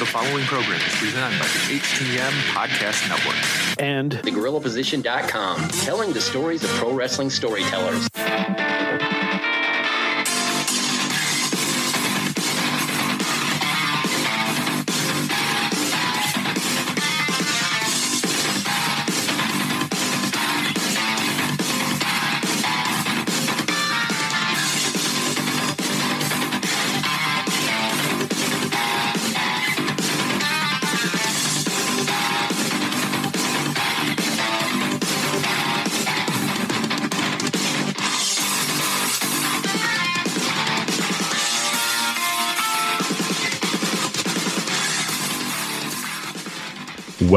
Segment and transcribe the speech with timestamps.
[0.00, 6.64] The following program is presented by the HTM Podcast Network and thegorillaposition.com, telling the stories
[6.64, 8.08] of pro wrestling storytellers.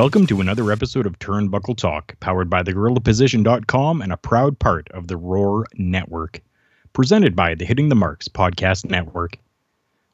[0.07, 5.09] Welcome to another episode of Turnbuckle Talk, powered by thegorillaposition.com and a proud part of
[5.09, 6.39] the Roar Network.
[6.93, 9.37] Presented by the Hitting the Marks Podcast Network.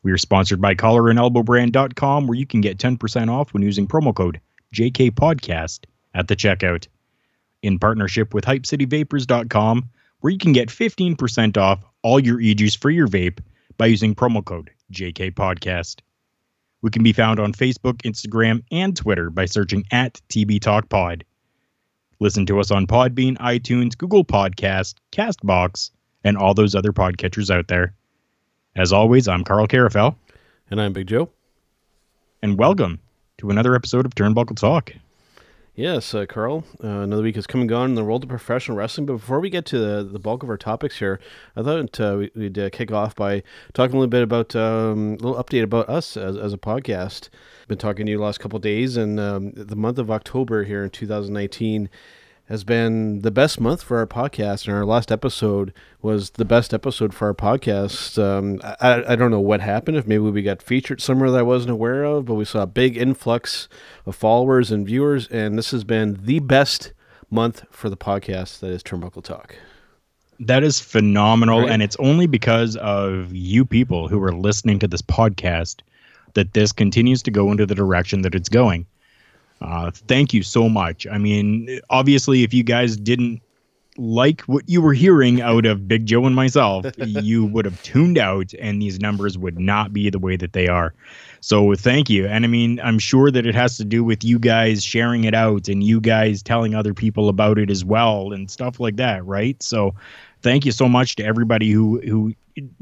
[0.02, 4.42] We are sponsored by collarandelbowbrand.com, where you can get 10% off when using promo code
[4.74, 5.82] JKPodcast
[6.16, 6.88] at the checkout.
[7.62, 9.90] In partnership with HypeCityVapors.com,
[10.22, 13.42] where you can get 15% off all your e-juice for your vape
[13.78, 15.98] by using promo code JKPodcast.
[16.84, 21.24] We can be found on Facebook, Instagram, and Twitter by searching at TB Talk Pod.
[22.20, 25.92] Listen to us on Podbean, iTunes, Google Podcast, Castbox,
[26.26, 27.94] and all those other podcatchers out there.
[28.76, 30.16] As always, I'm Karl Carafell.
[30.70, 31.30] And I'm Big Joe.
[32.42, 33.00] And welcome
[33.38, 34.92] to another episode of Turnbuckle Talk.
[35.76, 36.66] Yes, uh, Karl.
[36.84, 39.08] Uh, another week has come and gone in the world of professional wrestling.
[39.08, 41.20] But before we get to the, the bulk of our topics here,
[41.56, 43.42] I thought uh, we'd uh, kick off by
[43.74, 47.30] talking a little bit about um, a little update about us as, as a podcast.
[47.68, 50.84] Been talking to you the last couple days, and um, the month of October here
[50.84, 51.90] in 2019
[52.50, 56.74] has been the best month for our podcast, and our last episode was the best
[56.74, 58.22] episode for our podcast.
[58.22, 61.44] Um, I, I don't know what happened, if maybe we got featured somewhere that I
[61.44, 63.70] wasn't aware of, but we saw a big influx
[64.06, 66.92] of followers and viewers, and this has been the best
[67.30, 69.56] month for the podcast that is Turnbuckle Talk.
[70.40, 71.70] That is phenomenal, right?
[71.70, 75.82] and it's only because of you people who are listening to this podcast
[76.34, 78.86] that this continues to go into the direction that it's going.
[79.64, 81.08] Uh, thank you so much.
[81.08, 83.42] I mean, obviously, if you guys didn't
[83.96, 88.18] like what you were hearing out of Big Joe and myself, you would have tuned
[88.18, 90.94] out, and these numbers would not be the way that they are.
[91.40, 92.28] So thank you.
[92.28, 95.34] And I mean, I'm sure that it has to do with you guys sharing it
[95.34, 99.26] out and you guys telling other people about it as well and stuff like that,
[99.26, 99.62] right?
[99.64, 99.96] So
[100.42, 102.34] thank you so much to everybody who who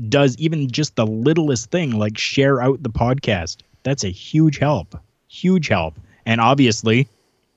[0.10, 3.58] does even just the littlest thing like share out the podcast.
[3.84, 5.00] That's a huge help.
[5.28, 5.96] Huge help
[6.26, 7.08] and obviously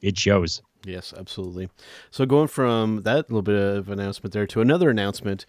[0.00, 0.62] it shows.
[0.84, 1.70] Yes, absolutely.
[2.10, 5.46] So going from that little bit of announcement there to another announcement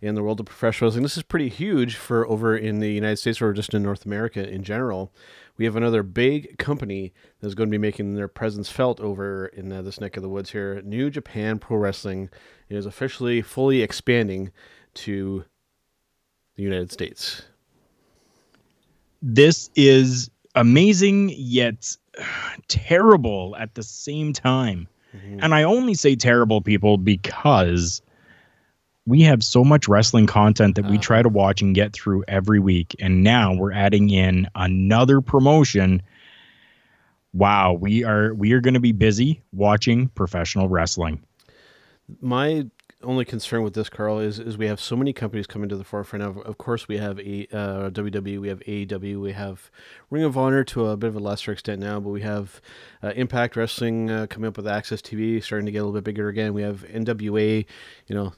[0.00, 1.02] in the world of professional wrestling.
[1.02, 4.48] This is pretty huge for over in the United States or just in North America
[4.48, 5.12] in general.
[5.58, 9.70] We have another big company that's going to be making their presence felt over in
[9.70, 10.80] uh, this neck of the woods here.
[10.82, 12.30] New Japan Pro Wrestling
[12.70, 14.52] is officially fully expanding
[14.94, 15.44] to
[16.56, 17.42] the United States.
[19.20, 21.96] This is amazing yet
[22.68, 24.88] terrible at the same time.
[25.16, 25.40] Mm-hmm.
[25.42, 28.02] And I only say terrible people because
[29.06, 31.02] we have so much wrestling content that we uh-huh.
[31.02, 32.94] try to watch and get through every week.
[33.00, 36.02] And now we're adding in another promotion.
[37.32, 41.24] Wow, we are we are going to be busy watching professional wrestling.
[42.20, 42.66] My
[43.02, 45.84] only concern with this, Karl, is is we have so many companies coming to the
[45.84, 46.22] forefront.
[46.22, 49.70] Of, of course, we have a uh, WWE, we have AEW, we have
[50.10, 52.60] Ring of Honor to a bit of a lesser extent now, but we have
[53.02, 56.04] uh, Impact Wrestling uh, coming up with AXS TV, starting to get a little bit
[56.04, 56.52] bigger again.
[56.52, 57.64] We have NWA.
[58.06, 58.32] You know,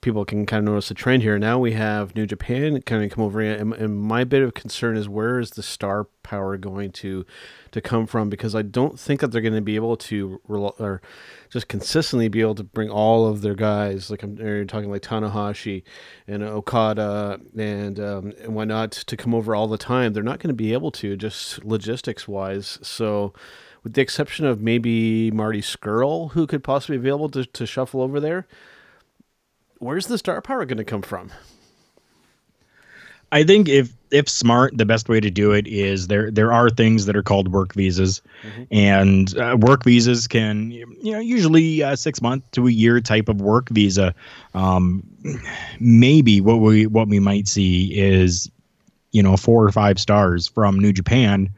[0.00, 1.38] people can kind of notice the trend here.
[1.38, 4.96] Now we have New Japan kind of come over, and, and my bit of concern
[4.96, 7.24] is where is the star power going to
[7.74, 8.30] to come from?
[8.30, 11.02] Because I don't think that they're going to be able to or
[11.50, 14.10] just consistently be able to bring all of their guys.
[14.10, 14.36] Like I'm
[14.66, 15.82] talking like Tanahashi
[16.26, 20.12] and Okada and um, and whatnot to come over all the time.
[20.12, 22.78] They're not going to be able to just logistics wise.
[22.82, 23.34] So
[23.82, 28.00] with the exception of maybe Marty Scurll, who could possibly be available to, to shuffle
[28.00, 28.46] over there,
[29.78, 31.30] where's the star power going to come from?
[33.34, 36.70] I think if if smart, the best way to do it is there there are
[36.70, 38.62] things that are called work visas, mm-hmm.
[38.70, 43.28] and uh, work visas can you know usually a six month to a year type
[43.28, 44.14] of work visa.
[44.54, 45.02] Um,
[45.80, 48.48] maybe what we what we might see is
[49.10, 51.50] you know four or five stars from New Japan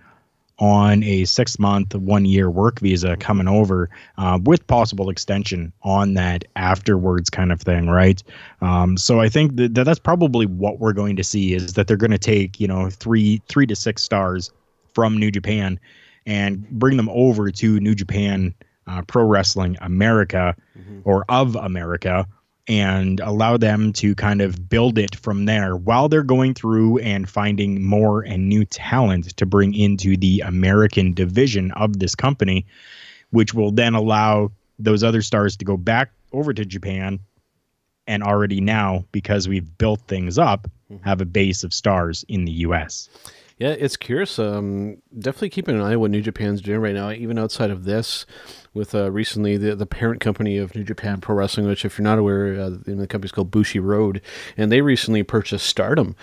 [0.59, 6.15] on a six month, one year work visa coming over uh, with possible extension on
[6.15, 8.23] that afterwards, kind of thing, right?
[8.61, 11.97] Um, so I think that that's probably what we're going to see is that they're
[11.97, 14.51] going to take you know three three to six stars
[14.95, 15.79] from New Japan
[16.27, 18.55] and bring them over to New Japan
[18.87, 21.01] uh, Pro Wrestling America mm-hmm.
[21.05, 22.27] or of America
[22.69, 27.29] and allow them to kind of build it from there while they're going through and
[27.29, 32.67] finding more and new talent to bring into the American division of this company,
[33.31, 37.21] which will then allow those other stars to go back over to Japan
[38.07, 41.03] and already now, because we've built things up, mm-hmm.
[41.05, 43.09] have a base of stars in the US.
[43.59, 44.39] Yeah, it's curious.
[44.39, 47.85] Um, definitely keeping an eye on what New Japan's doing right now, even outside of
[47.85, 48.27] this
[48.75, 52.05] with uh, recently the, the parent company of New Japan Pro Wrestling, which, if you're
[52.05, 54.21] not aware, uh, the company's called Bushiroad,
[54.59, 56.15] and they recently purchased Stardom,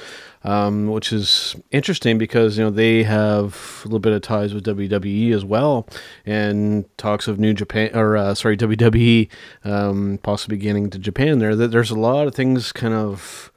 [0.44, 4.66] um, which is interesting because you know they have a little bit of ties with
[4.66, 5.88] WWE as well,
[6.28, 9.28] and talks of New Japan or uh, sorry WWE
[9.64, 11.40] um, possibly getting to Japan.
[11.40, 13.52] There, there's a lot of things kind of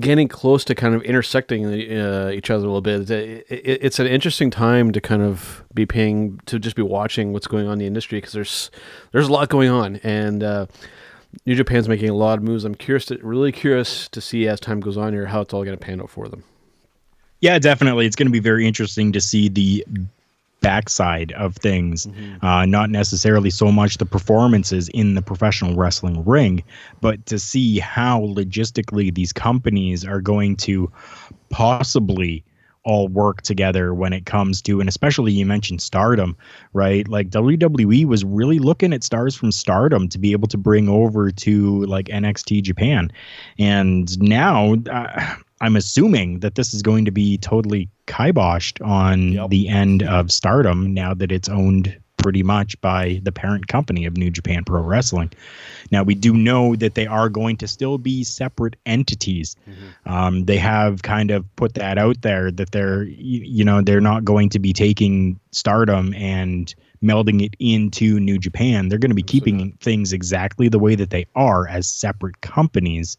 [0.00, 3.10] getting close to kind of intersecting uh, each other a little bit.
[3.10, 7.32] It, it, it's an interesting time to kind of be paying to just be watching
[7.32, 8.70] what's going on in the industry because there's
[9.12, 10.66] there's a lot going on and uh,
[11.46, 12.64] New Japan's making a lot of moves.
[12.64, 15.64] I'm curious, to, really curious to see as time goes on here how it's all
[15.64, 16.44] going to pan out for them.
[17.40, 18.06] Yeah, definitely.
[18.06, 19.84] It's going to be very interesting to see the
[20.60, 22.44] backside of things, mm-hmm.
[22.44, 26.64] uh, not necessarily so much the performances in the professional wrestling ring,
[27.00, 30.90] but to see how logistically these companies are going to
[31.50, 32.44] possibly
[32.84, 36.36] all work together when it comes to and especially you mentioned stardom
[36.74, 40.88] right like WWE was really looking at stars from stardom to be able to bring
[40.88, 43.10] over to like NXT Japan
[43.58, 49.50] and now uh, I'm assuming that this is going to be totally kiboshed on yep.
[49.50, 54.16] the end of Stardom now that it's owned pretty much by the parent company of
[54.16, 55.30] New Japan Pro Wrestling.
[55.90, 59.56] Now we do know that they are going to still be separate entities.
[59.68, 60.12] Mm-hmm.
[60.12, 64.00] Um, they have kind of put that out there that they're you, you know they're
[64.00, 68.88] not going to be taking Stardom and melding it into New Japan.
[68.88, 73.18] They're going to be keeping things exactly the way that they are as separate companies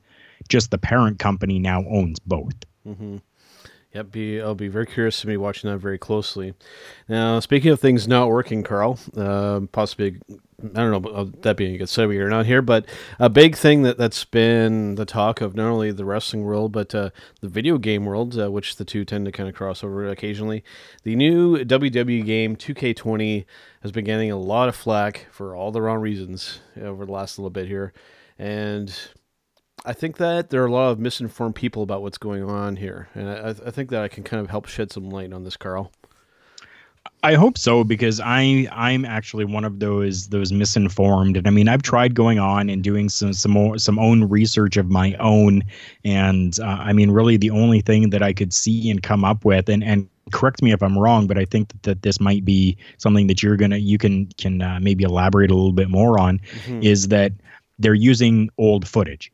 [0.50, 2.56] just the parent company now owns both.
[2.88, 3.18] Mm-hmm.
[3.94, 6.54] Yep, be I'll be very curious to be watching that very closely.
[7.08, 10.20] Now, speaking of things not working, Karl, uh, possibly
[10.62, 12.86] I don't know uh, that being a good segue or not here, but
[13.20, 16.94] a big thing that that's been the talk of not only the wrestling world but
[16.94, 17.10] uh,
[17.40, 20.64] the video game world, uh, which the two tend to kind of cross over occasionally.
[21.04, 23.46] The new WWE game 2K20
[23.82, 27.38] has been getting a lot of flack for all the wrong reasons over the last
[27.38, 27.94] little bit here,
[28.38, 28.94] and
[29.84, 33.10] I think that there are a lot of misinformed people about what's going on here,
[33.14, 35.58] and I, I think that I can kind of help shed some light on this,
[35.58, 35.92] Karl.
[37.24, 41.68] I hope so because I I'm actually one of those those misinformed and I mean
[41.68, 45.64] I've tried going on and doing some some more some own research of my own
[46.04, 49.44] and uh, I mean really the only thing that I could see and come up
[49.44, 52.46] with and and correct me if I'm wrong but I think that, that this might
[52.46, 56.20] be something that you're gonna you can can uh, maybe elaborate a little bit more
[56.20, 56.84] on mm-hmm.
[56.84, 57.34] is that
[57.80, 59.32] they're using old footage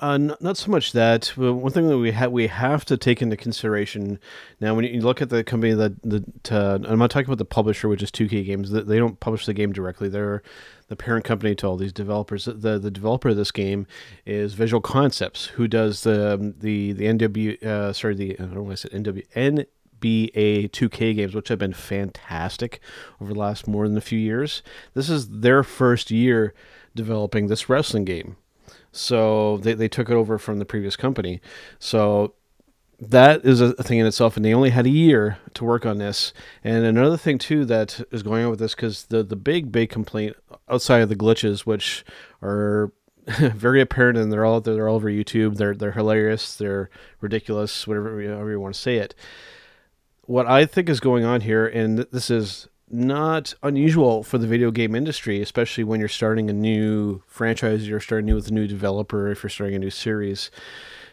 [0.00, 1.32] uh, not, not so much that.
[1.36, 4.18] But One thing that we have we have to take into consideration
[4.58, 7.44] now when you look at the company that that uh, I'm not talking about the
[7.44, 8.70] publisher, which is 2K Games.
[8.70, 10.08] They don't publish the game directly.
[10.08, 10.42] They're
[10.88, 12.46] the parent company to all these developers.
[12.46, 13.86] The the developer of this game
[14.24, 18.54] is Visual Concepts, who does the um, the the NW uh, sorry the I don't
[18.54, 22.80] know why I said NW NBA 2K games, which have been fantastic
[23.20, 24.62] over the last more than a few years.
[24.94, 26.54] This is their first year
[26.94, 28.36] developing this wrestling game.
[28.92, 31.40] So they, they took it over from the previous company.
[31.78, 32.34] So
[33.00, 35.98] that is a thing in itself, and they only had a year to work on
[35.98, 36.32] this.
[36.62, 39.88] And another thing too that is going on with this, because the the big big
[39.88, 40.36] complaint
[40.68, 42.04] outside of the glitches, which
[42.42, 42.92] are
[43.26, 45.56] very apparent, and they're all they're all over YouTube.
[45.56, 49.14] They're they're hilarious, they're ridiculous, whatever however you want to say it.
[50.22, 54.70] What I think is going on here, and this is not unusual for the video
[54.70, 58.66] game industry, especially when you're starting a new franchise, you're starting new with a new
[58.66, 60.50] developer, if you're starting a new series,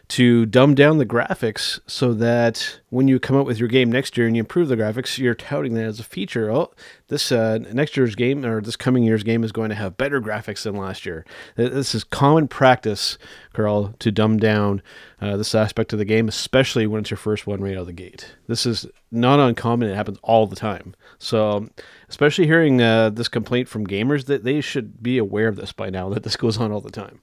[0.08, 4.16] to dumb down the graphics so that when you come out with your game next
[4.16, 6.50] year and you improve the graphics, you're touting that as a feature.
[6.50, 6.72] Oh,
[7.08, 10.18] this uh, next year's game or this coming year's game is going to have better
[10.20, 11.26] graphics than last year.
[11.56, 13.18] This is common practice,
[13.52, 14.80] Karl, to dumb down
[15.20, 17.86] uh, this aspect of the game, especially when it's your first one right out of
[17.86, 18.34] the gate.
[18.46, 20.94] This is not uncommon; it happens all the time.
[21.18, 21.68] So,
[22.08, 25.90] especially hearing uh, this complaint from gamers, that they should be aware of this by
[25.90, 26.08] now.
[26.08, 27.20] That this goes on all the time.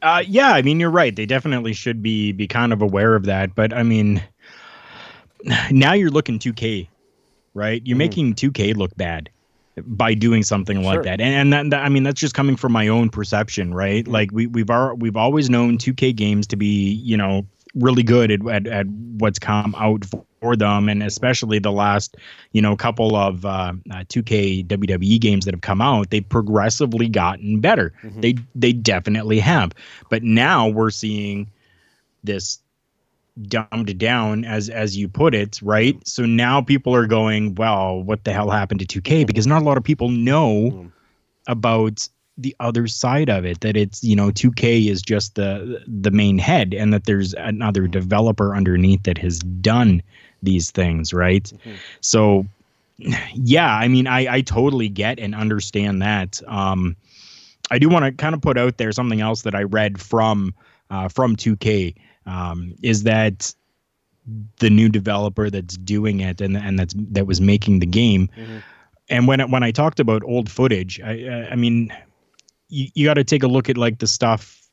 [0.00, 1.14] Uh, yeah, I mean you're right.
[1.14, 3.54] They definitely should be be kind of aware of that.
[3.54, 4.22] But I mean,
[5.70, 6.88] now you're looking 2K,
[7.54, 7.82] right?
[7.84, 7.98] You're mm-hmm.
[7.98, 9.30] making 2K look bad
[9.86, 11.20] by doing something like that.
[11.20, 14.04] And, and that, that, I mean that's just coming from my own perception, right?
[14.04, 14.12] Mm-hmm.
[14.12, 18.30] Like we we've our, we've always known 2K games to be you know really good
[18.30, 20.04] at, at, at what's come out
[20.40, 22.16] for them, and especially the last,
[22.52, 27.08] you know, couple of uh, uh, 2K WWE games that have come out, they've progressively
[27.08, 27.92] gotten better.
[28.02, 28.20] Mm-hmm.
[28.20, 29.72] They they definitely have.
[30.10, 31.50] But now we're seeing
[32.24, 32.60] this
[33.46, 38.24] dumbed down as as you put it right so now people are going well what
[38.24, 40.90] the hell happened to 2k because not a lot of people know Mm.
[41.46, 46.10] about the other side of it that it's you know 2k is just the the
[46.10, 50.02] main head and that there's another developer underneath that has done
[50.42, 51.76] these things right Mhm.
[52.00, 52.46] so
[53.34, 56.96] yeah i mean i i totally get and understand that um
[57.70, 60.52] i do want to kind of put out there something else that i read from
[60.90, 61.94] uh from 2k
[62.26, 63.54] um is that
[64.58, 68.62] the new developer that's doing it and and that's that was making the game Mhm.
[69.10, 71.90] and when I- when I talked about old footage, I I- I mean,
[72.68, 74.67] you, you got to take a look at like the stuff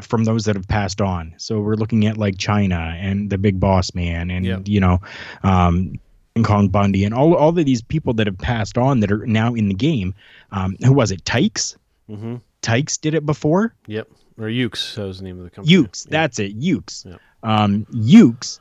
[0.00, 1.34] from those that have passed on.
[1.36, 4.58] So we're looking at like China and the Big Boss Man, and Yeah.
[4.64, 5.00] you know,
[5.42, 5.98] um,
[6.34, 9.26] King Kong Bundy, and all all of these people that have passed on that are
[9.26, 10.14] now in the game.
[10.52, 11.24] Um, who was it?
[11.24, 11.76] Tykes.
[12.08, 12.36] Mm-hmm.
[12.62, 13.74] Tykes did it before.
[13.86, 14.08] Yep.
[14.38, 15.74] Or Yuke's, that was the name of the company.
[15.76, 16.06] Yuke's.
[16.06, 16.10] Yeah.
[16.12, 16.58] That's it.
[16.58, 17.04] Yuke's.
[17.06, 17.16] Yeah.
[17.42, 18.60] Um, Yuke's.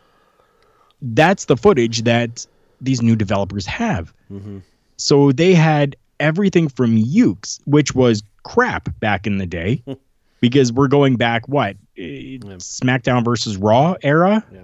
[1.01, 2.45] That's the footage that
[2.81, 4.11] these new developers have.
[4.31, 4.63] Mhm.
[4.97, 9.83] So they had everything from Yuke's, which was crap back in the day,
[10.41, 14.61] because we're going back what eh, SmackDown versus Raw era Yeah.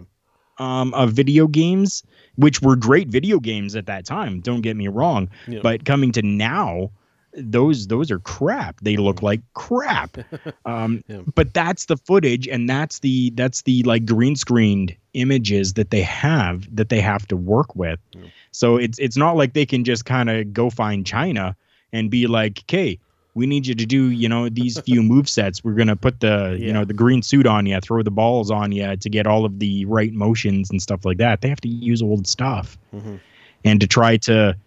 [0.60, 2.04] um, of video games,
[2.36, 4.40] which were great video games at that time.
[4.42, 5.60] Don't get me wrong, Yeah.
[5.64, 6.92] but coming to now,
[7.36, 8.80] those those are crap.
[8.82, 10.18] They look like crap.
[10.66, 11.22] Um, Yeah.
[11.36, 16.02] But that's the footage, and that's the that's the like green screened images that they
[16.04, 18.00] have that they have to work with.
[18.12, 18.22] Yeah.
[18.52, 21.56] So it's it's not like they can just kind of go find China
[21.92, 23.00] and be like, "Okay,
[23.36, 25.64] we need you to do you know these few move sets.
[25.64, 28.72] We're gonna put the you know the green suit on you, throw the balls on
[28.72, 31.68] you to get all of the right motions and stuff like that." They have to
[31.70, 32.78] use old stuff.
[32.94, 33.20] Mhm.
[33.66, 34.58] and to try to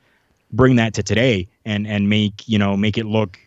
[0.53, 3.39] bring that to today and and make you know make it look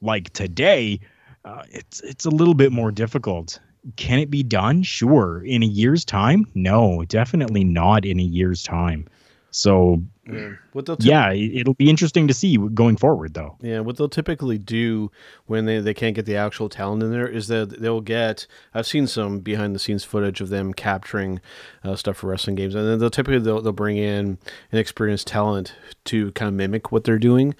[0.00, 1.00] like today
[1.44, 3.60] uh, it's it's a little bit more difficult.
[3.96, 4.82] Can it be done?
[4.82, 5.42] Sure.
[5.44, 6.46] In a year's time?
[6.54, 9.06] No definitely not in a year's time.
[9.50, 10.52] So Yeah.
[10.72, 13.96] What they'll typ- yeah it- it'll be interesting to see going forward though Yeah, what
[13.98, 15.10] they'll typically do
[15.46, 18.46] when they, they can't get the actual talent in there is that they'll get.
[18.72, 21.40] I've seen some behind the scenes footage of them capturing
[21.84, 24.38] uh, stuff for wrestling games, and then they'll typically they'll, they'll bring in
[24.72, 25.74] an experienced talent
[26.06, 27.54] to kind of mimic what they're doing.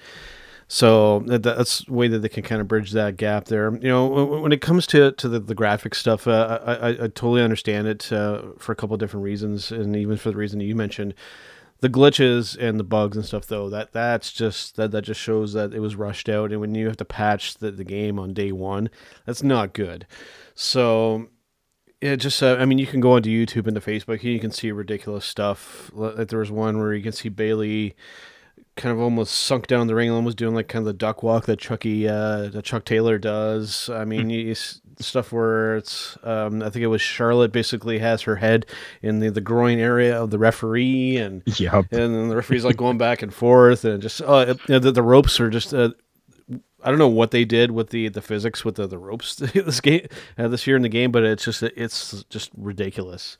[0.67, 3.71] So that, that's the way that they can kind of bridge that gap there.
[3.75, 6.89] You know, when, when it comes to to the, the graphic stuff, uh, I, I,
[6.89, 10.37] I totally understand it uh, for a couple of different reasons, and even for the
[10.37, 11.13] reason that you mentioned
[11.81, 15.53] the glitches and the bugs and stuff though that that's just that that just shows
[15.53, 16.51] that it was rushed out.
[16.51, 18.89] And when you have to patch the, the game on day one
[19.25, 20.07] that's not good.
[20.53, 21.29] So
[22.01, 24.39] it just uh, i mean you can go onto youtube and to facebook and you
[24.39, 25.91] can see ridiculous stuff.
[25.93, 27.95] Like there was one where you can see Bayley
[28.75, 31.23] kind of almost sunk down the ring and almost doing like kind of the duck
[31.23, 33.89] walk that chucky uh that chuck taylor does.
[33.89, 34.55] I mean you, you
[34.99, 38.65] stuff where it's um i think it was charlotte basically has her head
[39.01, 42.77] in the, the groin area of the referee and yep and then the referee's like
[42.77, 45.73] going back and forth and just uh, it- you know, the, the ropes are just
[45.73, 45.89] uh,
[46.83, 49.81] I don't know what they did with the the physics with the, the ropes this
[49.81, 50.05] game
[50.37, 53.37] uh, this year in the game, but it's just it's just ridiculous.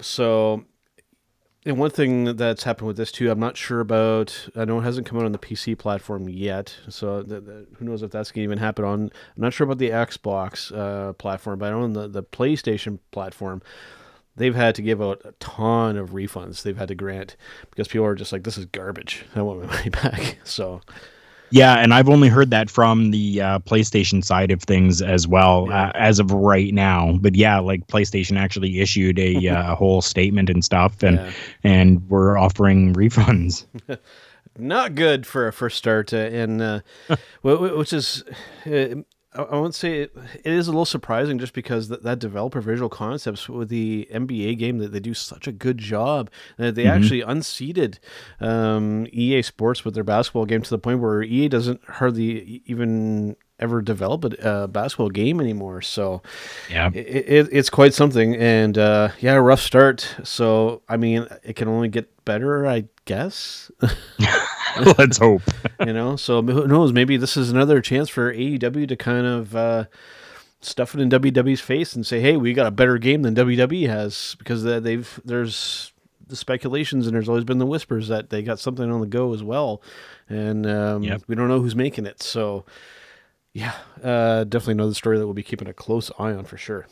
[0.00, 0.64] So,
[1.66, 4.48] and one thing that's happened with this too, I'm not sure about.
[4.56, 8.10] I know it hasn't come out on the PC platform yet, so who knows if
[8.10, 9.02] that's gonna even happen on.
[9.02, 13.62] I'm not sure about the Xbox uh, platform, but on the the PlayStation platform
[14.38, 17.36] they've had to give out a ton of refunds they've had to grant
[17.70, 20.80] because people are just like this is garbage i want my money back so
[21.50, 25.66] Yeah, and I've only heard that from the uh, PlayStation side of things as well,
[25.68, 25.88] Yeah.
[25.88, 27.18] uh, as of right now.
[27.20, 31.30] But yeah, like PlayStation actually issued a uh, whole statement and stuff, and Yeah.
[31.64, 33.64] and we're offering refunds.
[34.58, 36.80] not good for a first start uh, and uh,
[37.42, 38.24] wh- wh- which is
[38.66, 38.96] uh,
[39.34, 42.60] I I won't say it, it is a little surprising just because that, that developer
[42.60, 46.86] visual concepts with the NBA game that they do such a good job that they
[46.86, 47.98] actually unseated
[48.40, 53.36] um, EA Sports with their basketball game to the point where EA doesn't hardly even
[53.60, 55.82] ever develop a uh, basketball game anymore.
[55.82, 56.22] So
[56.70, 58.36] Yeah, it, it, it's quite something.
[58.36, 60.16] And uh, yeah a rough start.
[60.24, 63.70] So i mean it can only get better i guess
[64.98, 65.42] let's hope.
[65.86, 69.56] you know so who knows maybe this is another chance for aew to kind of
[69.56, 69.84] uh,
[70.60, 73.88] stuff it in wwe's face and say hey we got a better game than wwe
[73.88, 75.92] has because they've there's
[76.26, 79.32] the speculations and there's always been the whispers that they got something on the go
[79.32, 79.80] as well
[80.28, 81.22] and um, Yep.
[81.26, 82.66] we don't know who's making it so
[83.54, 83.72] yeah
[84.04, 86.86] uh, definitely another story that we'll be keeping a close eye on for sure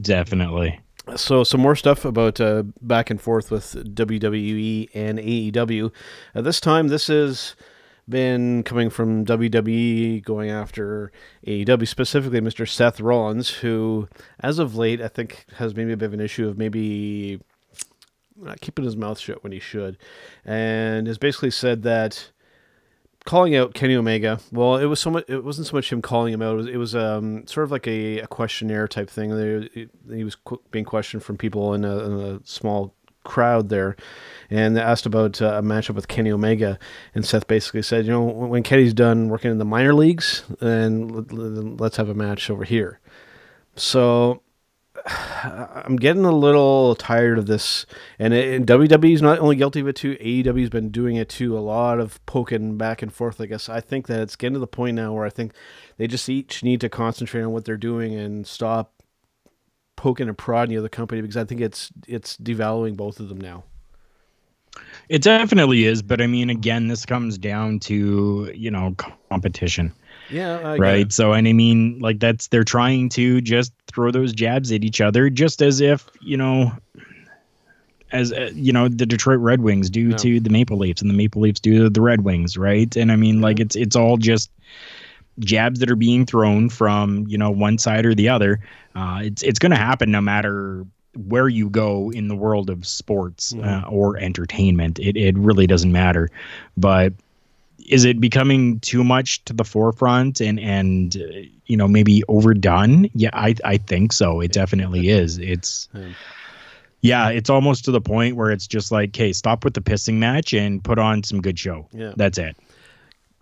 [0.00, 0.80] Definitely.
[1.16, 5.92] So some more stuff about uh, back and forth with WWE and AEW.
[6.34, 7.54] Uh, this time, this has
[8.08, 11.12] been coming from WWE going after
[11.46, 12.68] AEW, specifically Mr.
[12.68, 14.08] Seth Rollins, who,
[14.40, 17.40] as of late, I think has maybe a bit of an issue of maybe
[18.36, 19.98] not keeping his mouth shut when he should,
[20.44, 22.30] and has basically said that
[23.24, 24.38] calling out Kenny Omega.
[24.52, 25.24] Well, it was so much.
[25.28, 26.54] It wasn't so much him calling him out.
[26.54, 29.30] It was, it was um, sort of like a, a questionnaire type thing.
[29.30, 33.96] There, he was qu- being questioned from people in a, in a, small crowd there,
[34.50, 36.78] and they asked about uh, a matchup with Kenny Omega.
[37.14, 41.08] And Seth basically said, you know, when Kenny's done working in the minor leagues, then
[41.78, 43.00] let's have a match over here.
[43.76, 44.42] So
[45.44, 47.86] I'm getting a little tired of this,
[48.18, 50.16] and, and WWE's not only guilty of it too.
[50.16, 51.56] AEW's been doing it too.
[51.56, 53.40] A lot of poking back and forth.
[53.40, 55.52] I guess I think that it's getting to the point now where I think
[55.98, 58.92] they just each need to concentrate on what they're doing and stop
[59.96, 63.40] poking and prodding the other company because I think it's it's devaluing both of them
[63.40, 63.64] now.
[65.08, 68.94] It definitely is, but I mean, again, this comes down to you know
[69.30, 69.92] competition.
[70.30, 70.76] Yeah.
[70.78, 71.12] right.
[71.12, 75.00] So, and I mean, like that's they're trying to just throw those jabs at each
[75.00, 76.72] other, just as if you know,
[78.12, 80.16] as uh, you know, the Detroit Red Wings do no.
[80.18, 82.94] to the Maple Leafs, and the Maple Leafs do to the Red Wings, right?
[82.96, 84.50] And I mean, like it's it's all just
[85.40, 88.60] jabs that are being thrown from you know one side or the other.
[88.94, 92.86] Uh, it's it's going to happen no matter where you go in the world of
[92.86, 93.68] sports mm-hmm.
[93.68, 94.98] uh, or entertainment.
[94.98, 96.30] It it really doesn't matter,
[96.76, 97.12] but
[97.84, 103.08] is it becoming too much to the forefront and and uh, you know maybe overdone?
[103.14, 104.40] Yeah i i think so.
[104.40, 105.38] It definitely is.
[105.38, 105.88] It's
[107.00, 107.28] yeah.
[107.28, 110.52] It's almost to the point where it's just like hey stop with the pissing match
[110.52, 111.88] and put on some good show.
[111.92, 112.12] Yeah.
[112.16, 112.56] That's it.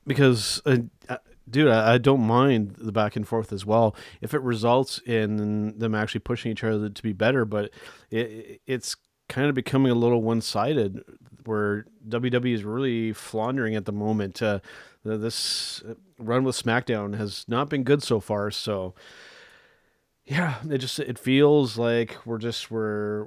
[0.07, 1.19] Because uh, uh
[1.49, 3.95] dude I, I, don't mind the back and forth as well.
[4.21, 7.71] If it results in them actually pushing each other to be better but
[8.11, 8.97] it, it's
[9.29, 11.03] kind of becoming a little one-sided
[11.45, 14.43] where WWE is really floundering at the moment.
[14.43, 14.61] Uh,
[15.05, 15.83] this
[16.19, 18.51] run with SmackDown has not been good so far.
[18.51, 18.95] So,
[20.25, 23.27] yeah, it just it feels like we're just we're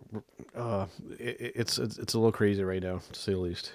[0.55, 0.87] uh,
[1.19, 3.73] it, it's, it's it's a little crazy right now to say the least.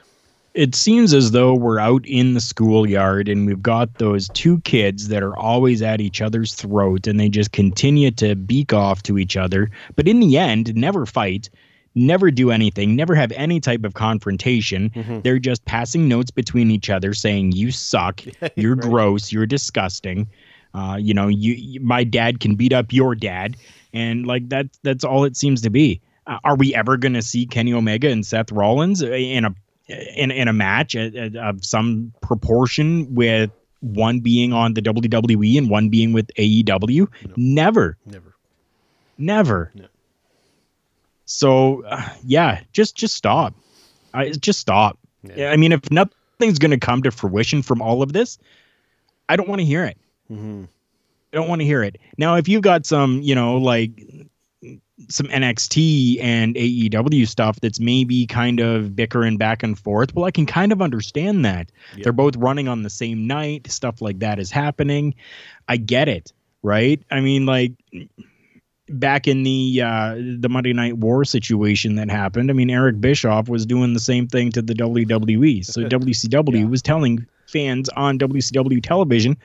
[0.53, 5.07] It seems as though we're out in the schoolyard and we've got those two kids
[5.07, 9.17] that are always at each other's throat and they just continue to beak off to
[9.17, 11.51] each other, but in the end, never fight
[11.95, 14.91] never do anything, never have any type of confrontation.
[14.91, 15.21] Mm-hmm.
[15.21, 18.23] They're just passing notes between each other saying, You suck,
[18.57, 18.91] you're right.
[18.91, 20.29] gross, you're disgusting.
[20.73, 23.57] Uh, you know, you, you, my dad can beat up your dad.
[23.93, 26.01] And like that, that's all it seems to be.
[26.27, 29.55] Uh, are we ever going to see Kenny Omega and Seth Rollins in a
[29.89, 33.51] in, in a match of some proportion with
[33.81, 37.09] one being on the WWE and one being with AEW?
[37.27, 37.35] No.
[37.37, 37.97] Never.
[38.07, 38.37] Never.
[39.19, 39.73] Never.
[39.75, 39.87] No.
[41.31, 43.55] So uh, yeah, just just stop.
[44.13, 44.99] I just stop.
[45.23, 45.51] Yeah.
[45.51, 48.37] I mean, if nothing's going to come to fruition from all of this,
[49.29, 49.97] I don't want to hear it.
[50.31, 50.65] Mm-hmm.
[51.33, 51.99] I don't want to hear it.
[52.19, 53.93] Now, if you've got some, you know, like
[55.09, 60.33] some NXT and AEW stuff that's maybe kind of bickering back and forth, well, I
[60.33, 61.71] can kind of understand that.
[61.95, 62.03] Yep.
[62.03, 65.15] They're both running on the same night, stuff like that is happening.
[65.69, 66.33] I get it,
[66.65, 67.01] right?
[67.09, 67.73] I mean, like
[68.91, 73.49] back in the uh, the Monday Night War situation that happened, I mean, Eric Bischoff
[73.49, 75.65] was doing the same thing to the WWE.
[75.65, 76.65] So WCW yeah.
[76.65, 79.37] was telling fans on WCW television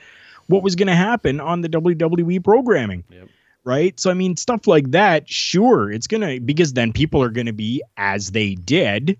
[0.46, 3.04] what was going to happen on the WWE programming.
[3.10, 3.28] Yep.
[3.64, 3.98] Right.
[3.98, 7.46] So, I mean, stuff like that, sure, it's going to, because then people are going
[7.46, 9.18] to be, as they did,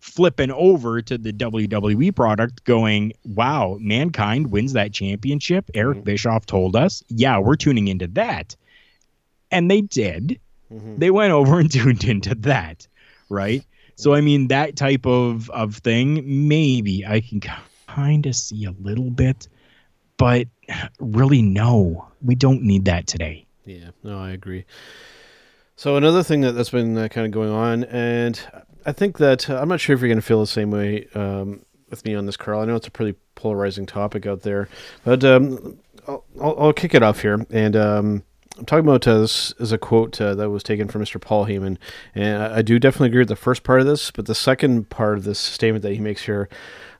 [0.00, 5.70] flipping over to the WWE product going, wow, mankind wins that championship.
[5.74, 6.04] Eric mm-hmm.
[6.04, 8.56] Bischoff told us, yeah, we're tuning into that
[9.50, 10.40] and they did.
[10.72, 10.98] Mm-hmm.
[10.98, 12.86] They went over and tuned into that,
[13.28, 13.64] right?
[13.96, 17.40] So I mean that type of of thing, maybe I can
[17.86, 19.48] kind of see a little bit,
[20.16, 20.48] but
[21.00, 23.46] really no, we don't need that today.
[23.64, 24.64] Yeah, no, I agree.
[25.76, 28.40] So another thing that that's been uh, kind of going on, and
[28.86, 31.08] I think that uh, I'm not sure if you're going to feel the same way
[31.14, 32.60] um, with me on this, Karl.
[32.60, 34.68] I know it's a pretty polarizing topic out there,
[35.04, 35.78] but um,
[36.08, 38.22] I'll, I'll, I'll, kick it off here, and um,
[38.58, 41.20] I'm talking about uh, this is a quote uh, that was taken from Mr.
[41.20, 41.76] Paul Heyman,
[42.14, 44.88] and I, I, do definitely agree with the first part of this, but the second
[44.88, 46.48] part of this statement that he makes here,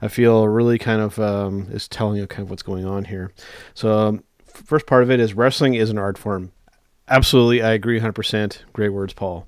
[0.03, 3.33] I feel really kind of um, is telling you kind of what's going on here.
[3.73, 6.53] So, um, first part of it is wrestling is an art form.
[7.09, 8.59] Absolutely, I agree 100%.
[8.75, 9.47] Great words, Paul.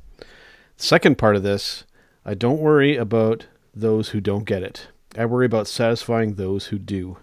[0.76, 1.84] Second part of this,
[2.24, 4.88] I don't worry about those who don't get it.
[5.16, 7.18] I worry about satisfying those who do.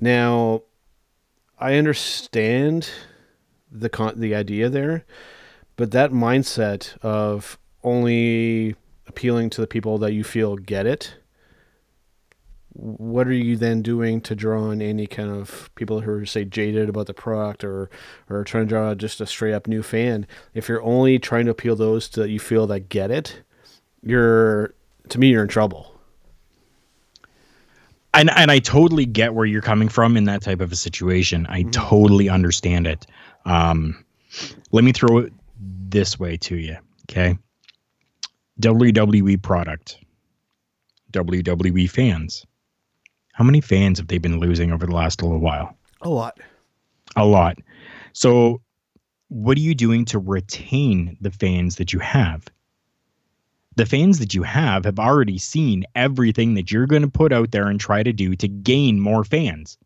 [0.00, 0.62] Now,
[1.58, 2.90] I understand
[3.72, 5.04] the con- the idea there,
[5.76, 11.16] But that mindset of only appealing to the people that you feel get it,
[12.74, 16.44] what are you then doing to draw in any kind of people who are say
[16.44, 17.90] jaded about the product or
[18.30, 20.26] or trying to draw just a straight up new fan?
[20.54, 23.42] If you're only trying to appeal those that you feel that get it,
[24.02, 24.74] you're
[25.08, 25.88] to me you're in trouble.
[28.14, 31.46] and and I totally get where you're coming from in that type of a situation.
[31.48, 31.70] I mm-hmm.
[31.70, 33.06] totally understand it.
[33.44, 34.04] Um,
[34.70, 35.32] let me throw it
[35.88, 36.76] this way to you,
[37.10, 37.38] okay?
[38.60, 39.98] WWE product,
[41.12, 42.46] WWE fans.
[43.32, 45.76] How many fans have they been losing over the last little while?
[46.02, 46.38] A lot.
[47.16, 47.58] A lot.
[48.12, 48.60] So,
[49.28, 52.44] what are you doing to retain the fans that you have?
[53.76, 57.50] The fans that you have have already seen everything that you're going to put out
[57.50, 59.78] there and try to do to gain more fans.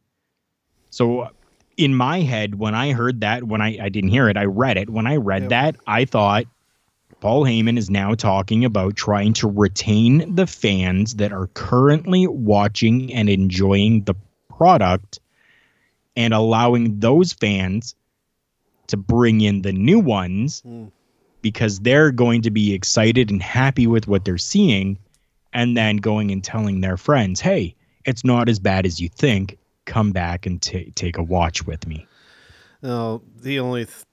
[0.90, 1.31] So,
[1.77, 4.77] in my head, when I heard that, when I, I didn't hear it, I read
[4.77, 4.91] it.
[4.91, 5.51] When I read Yep.
[5.51, 6.47] that, I thought
[7.21, 13.12] Paul Heyman is now talking about trying to retain the fans that are currently watching
[13.12, 14.15] and enjoying the
[14.49, 15.21] product
[16.17, 17.95] and allowing those fans
[18.87, 20.91] to bring in the new ones Mm.
[21.43, 24.99] because they're going to be excited and happy with what they're seeing
[25.53, 29.59] and then going and telling their friends, "Hey, it's not as bad as you think.
[29.87, 32.07] Come back and ta take a watch with me."
[32.83, 34.05] Now, the only th-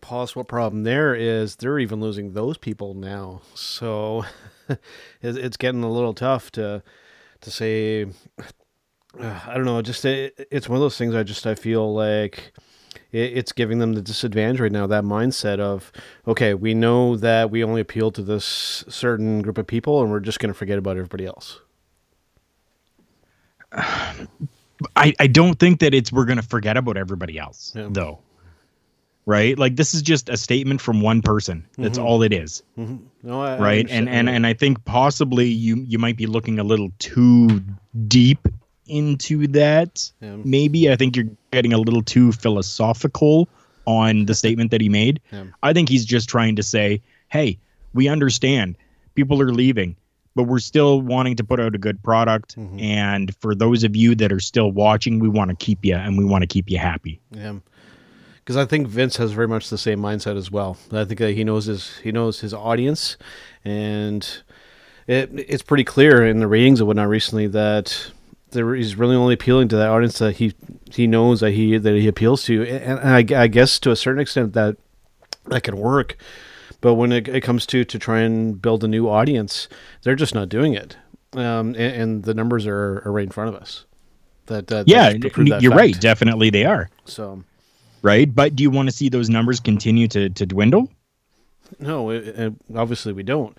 [0.00, 3.40] possible problem there is they're even losing those people now.
[3.54, 4.24] So
[4.68, 6.82] it's it's getting a little tough to
[7.40, 8.04] to say.
[9.18, 9.82] Uh, I don't know.
[9.82, 11.14] Just it, it's one of those things.
[11.14, 12.52] I just I feel like
[13.12, 14.86] it, it's giving them the disadvantage right now.
[14.86, 15.90] That mindset of
[16.26, 20.20] okay, we know that we only appeal to this certain group of people, and we're
[20.20, 21.60] just going to forget about everybody else.
[24.96, 27.88] I, I don't think that it's we're going to forget about everybody else Yeah.
[27.90, 28.20] though.
[29.26, 29.58] Right?
[29.58, 31.66] Like this is just a statement from one person.
[31.78, 32.06] That's mm-hmm.
[32.06, 32.62] all it is.
[32.78, 32.96] Mm-hmm.
[33.22, 36.58] No, I, I right and and and i think possibly you you might be looking
[36.58, 37.62] a little too
[38.06, 38.46] deep
[38.86, 40.36] into that Yeah.
[40.44, 43.48] maybe i think you're getting a little too philosophical
[43.86, 45.44] on the statement that he made Yeah.
[45.62, 47.58] i think he's just trying to say hey
[47.94, 48.76] we understand
[49.14, 49.96] people are leaving
[50.34, 52.78] but we're still wanting to put out a good product Mm-hmm.
[52.80, 56.18] and for those of you that are still watching we want to keep you and
[56.18, 57.54] we want to keep you happy Yeah,
[58.36, 60.76] because I think Vince has very much the same mindset as well.
[60.92, 63.16] I think that he knows his he knows his audience,
[63.64, 64.26] and
[65.06, 68.10] it it's pretty clear in the ratings and whatnot recently that
[68.50, 70.54] there he's really only appealing to that audience that he
[70.92, 73.96] he knows that he that he appeals to, and, and I, I guess to a
[73.96, 74.76] certain extent that
[75.46, 76.16] that can work.
[76.84, 79.68] But when it, it comes to to try and build a new audience,
[80.02, 80.98] they're just not doing it,
[81.32, 83.86] um, and, and the numbers are, are right in front of us.
[84.48, 85.80] That, that yeah that you're fact.
[85.80, 87.42] right definitely they are So.
[88.02, 90.90] right but do you want to see those numbers continue to to dwindle
[91.80, 93.56] No, it, it, obviously we don't.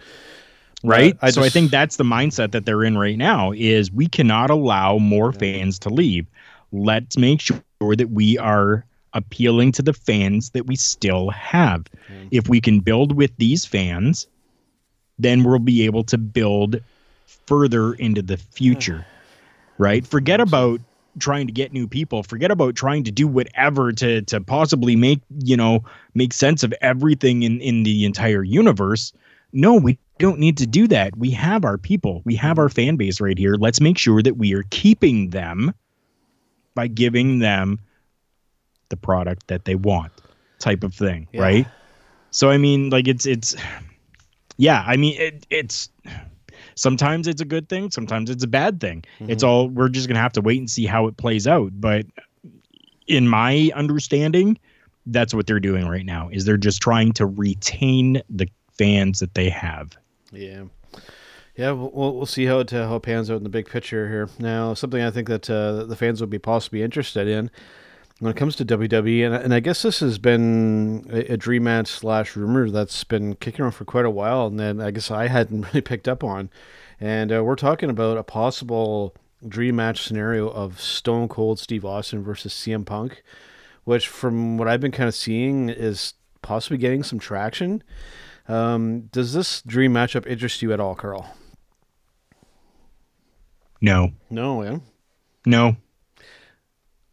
[0.84, 4.06] right I so i think that's the mindset that they're in right now is we
[4.08, 6.28] cannot allow more fans to leave
[6.72, 11.86] let's make sure that we are appealing to the fans that we still have.
[12.08, 12.28] Mm-hmm.
[12.32, 14.28] If we can build with these fans
[15.18, 16.82] then we'll be able to build
[17.48, 19.06] further into the future
[19.78, 20.06] right?
[20.06, 20.80] Forget about
[21.20, 22.24] trying to get new people.
[22.24, 26.74] Forget about trying to do whatever to to possibly make you know make sense of
[26.82, 29.14] everything in in the entire universe.
[29.54, 31.18] No we don't need to do that.
[31.18, 32.22] We have our people.
[32.26, 33.56] We have our fan base right here.
[33.56, 35.74] Let's make sure that we are keeping them
[36.74, 37.80] by giving them
[38.90, 40.12] the product that they want
[40.60, 41.42] type of thing Yeah.
[41.42, 41.68] right
[42.32, 43.56] so i mean like it's it's
[44.58, 45.90] yeah i mean it, it's
[46.76, 50.20] sometimes it's a good thing sometimes it's a bad thing it's all we're just gonna
[50.20, 52.06] have to wait and see how it plays out but
[53.08, 54.58] in my understanding
[55.08, 59.34] that's what they're doing right now is they're just trying to retain the fans that
[59.36, 59.96] they have
[60.32, 60.64] Yeah,
[61.56, 61.72] yeah.
[61.72, 64.10] We'll, we'll we'll see how it uh, how it pans out in the big picture
[64.10, 64.28] here.
[64.40, 67.52] Now, something I think that uh, the fans will be possibly interested in
[68.20, 71.64] when it comes to WWE, and, and I guess this has been a, a dream
[71.64, 75.12] match slash rumor that's been kicking around for quite a while, and then I guess
[75.12, 76.50] I hadn't really picked up on.
[77.00, 82.24] And uh, we're talking about a possible dream match scenario of Stone Cold Steve Austin
[82.24, 83.22] versus CM Punk,
[83.84, 87.84] which, from what I've been kind of seeing, is possibly getting some traction.
[88.48, 91.36] Um, does this dream matchup interest you at all, Karl?
[93.82, 94.78] no No, yeah.
[95.46, 95.76] no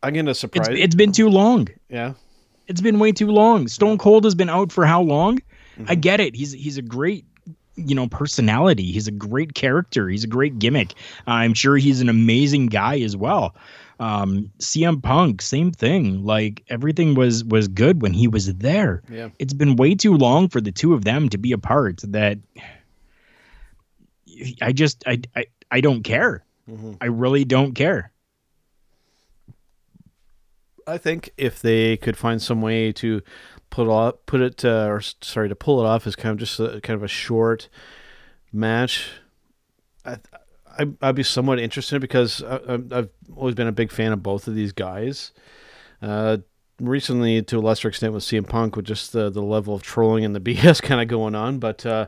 [0.02, 0.68] I'm gonna it's, surprise.
[0.70, 2.14] it's been too long yeah,
[2.66, 5.38] it's been way too long stone cold has been out for how long
[5.72, 5.84] Mm-hmm.
[5.88, 7.24] i get it he's he's a great
[7.76, 8.92] you know personality.
[8.92, 10.08] He's a great character.
[10.08, 10.92] He's a great gimmick.
[11.26, 13.56] I'm sure he's an amazing guy as well.
[13.98, 16.24] Um, CM Punk, same thing.
[16.24, 19.02] Like everything was was good when he was there.
[19.08, 19.30] Yeah.
[19.38, 22.02] It's been way too long for the two of them to be apart.
[22.08, 22.38] That
[24.60, 26.44] I just I I, I don't care.
[26.70, 26.92] Mm-hmm.
[27.00, 28.11] I really don't care.
[30.86, 33.22] I think if they could find some way to
[33.70, 36.60] put off, put it, uh, or sorry, to pull it off as kind of just
[36.60, 37.68] a, kind of a short
[38.52, 39.10] match,
[40.04, 40.18] I,
[40.78, 44.46] I I'd be somewhat interested because I, I've always been a big fan of both
[44.46, 45.32] of these guys.
[46.00, 46.38] Uh,
[46.80, 50.24] recently, to a lesser extent, with CM Punk, with just the the level of trolling
[50.24, 51.84] and the BS kind of going on, but.
[51.86, 52.06] Uh,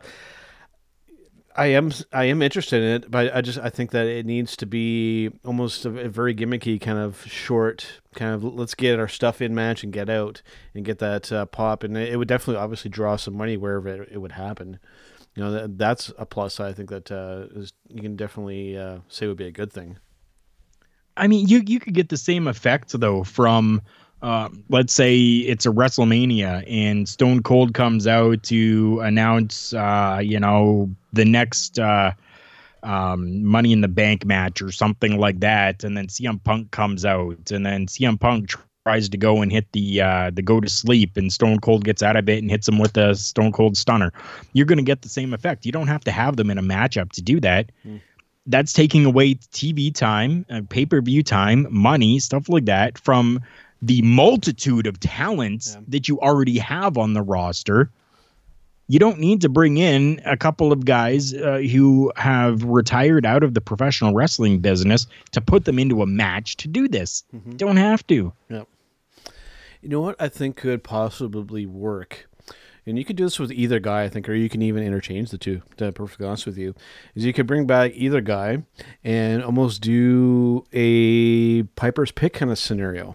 [1.57, 4.57] I am I am interested in it, but I just I think that it needs
[4.57, 9.09] to be almost a, a very gimmicky kind of short kind of let's get our
[9.09, 10.43] stuff in match and get out
[10.75, 14.09] and get that uh, pop, and it, would definitely obviously draw some money wherever it,
[14.12, 14.81] it would happen.
[15.37, 16.59] You know that, that's a plus.
[16.59, 19.99] I think that uh, is, you can definitely uh, say would be a good thing.
[21.17, 23.81] I mean, you you could get the same effect though from,
[24.23, 30.40] uh, let's say it's a WrestleMania and Stone Cold comes out to announce, uh, you
[30.40, 32.12] know, the next uh,
[32.83, 37.05] um, Money in the Bank match or something like that, and then CM Punk comes
[37.05, 38.50] out, and then CM Punk
[38.85, 42.03] tries to go and hit the uh, the go to sleep, and Stone Cold gets
[42.03, 44.12] out of it and hits him with a Stone Cold Stunner.
[44.53, 45.64] You're going to get the same effect.
[45.64, 47.70] You don't have to have them in a matchup to do that
[48.46, 53.40] that's taking away TV time, uh, pay per view time, money, stuff like that from
[53.81, 55.81] the multitude of talents Yeah.
[55.88, 57.90] that you already have on the roster.
[58.87, 63.42] You don't need to bring in a couple of guys uh, who have retired out
[63.42, 67.25] of the professional wrestling business to put them into a match to do this.
[67.57, 68.33] Don't have to.
[69.81, 72.29] You know what I think could possibly work,
[72.87, 75.31] and you could do this with either guy, I think, or you can even interchange
[75.31, 75.61] the two.
[75.77, 76.75] To be perfectly honest with you,
[77.14, 78.64] is you could bring back either guy
[79.03, 83.14] and almost do a Piper's Pit kind of scenario,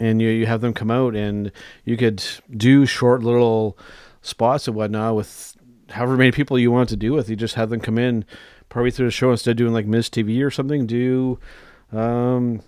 [0.00, 1.52] and you you have them come out and
[1.84, 2.24] you could
[2.56, 3.78] do short little
[4.22, 5.56] spots and whatnot with
[5.90, 7.28] however many people you want to do with.
[7.28, 8.24] You just have them come in
[8.68, 10.86] probably through the show instead of doing like Miz TV or something.
[10.86, 11.38] Do
[11.92, 12.62] um,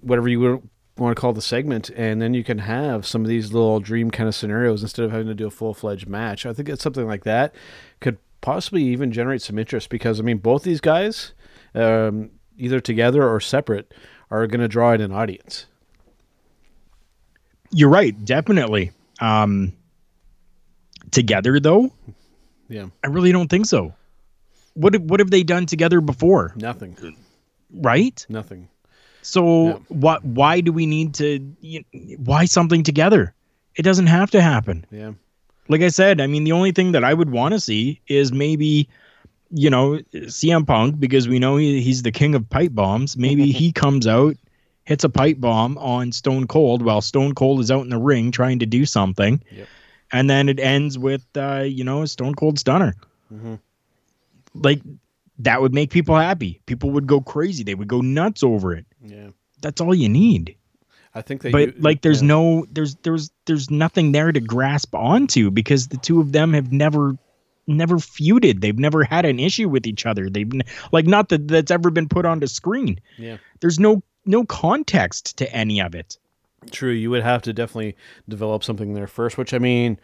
[0.00, 0.62] whatever you
[0.96, 4.10] want to call the segment, and then you can have some of these little dream
[4.10, 6.44] kind of scenarios instead of having to do a full fledged match.
[6.46, 7.54] I think it's something like that
[8.00, 11.32] could possibly even generate some interest because I mean both these guys,
[11.74, 13.92] um, either together or separate,
[14.30, 15.66] are going to draw in an audience.
[17.70, 18.92] You're right, definitely.
[19.20, 19.74] Um,
[21.12, 21.90] together though,
[22.68, 23.94] Yeah, I really don't think so.
[24.74, 26.52] What have- what have they done together before?
[26.56, 26.96] nothing,
[27.72, 28.24] Right?
[28.28, 28.68] nothing.
[29.22, 29.72] So Yeah.
[29.88, 30.24] what?
[30.24, 31.40] Why do we need to?
[31.60, 31.84] You
[32.24, 33.34] why something together?
[33.74, 34.84] It doesn't have to happen.
[34.90, 35.12] Yeah,
[35.68, 38.32] Like I said, I mean, the only thing that I would want to see is
[38.32, 38.88] maybe,
[39.52, 43.16] you know, CM Punk because we know he, he's the king of pipe bombs.
[43.16, 44.36] Maybe he comes out,
[44.84, 48.30] hits a pipe bomb on Stone Cold while Stone Cold is out in the ring
[48.30, 49.68] trying to do something, Yep.
[50.12, 52.94] And then it ends with, uh, you know, a Stone Cold Stunner.
[53.32, 53.58] Mhm.
[54.54, 54.80] Like
[55.38, 56.60] that would make people happy.
[56.66, 57.62] People would go crazy.
[57.62, 58.86] They would go nuts over it.
[59.04, 59.28] yeah.
[59.60, 60.54] That's all you need.
[61.16, 61.50] I think they.
[61.50, 62.28] But like there's yeah.
[62.28, 66.70] no there's there's there's nothing there to grasp onto because the two of them have
[66.70, 67.16] never
[67.66, 68.60] never feuded.
[68.60, 70.30] They've never had an issue with each other.
[70.30, 70.50] They've
[70.92, 73.00] like not that that's ever been put onto screen.
[73.16, 73.38] Yeah.
[73.60, 76.18] There's no no context to any of it.
[76.70, 77.96] True, you would have to definitely
[78.28, 79.98] develop something there first, which I mean,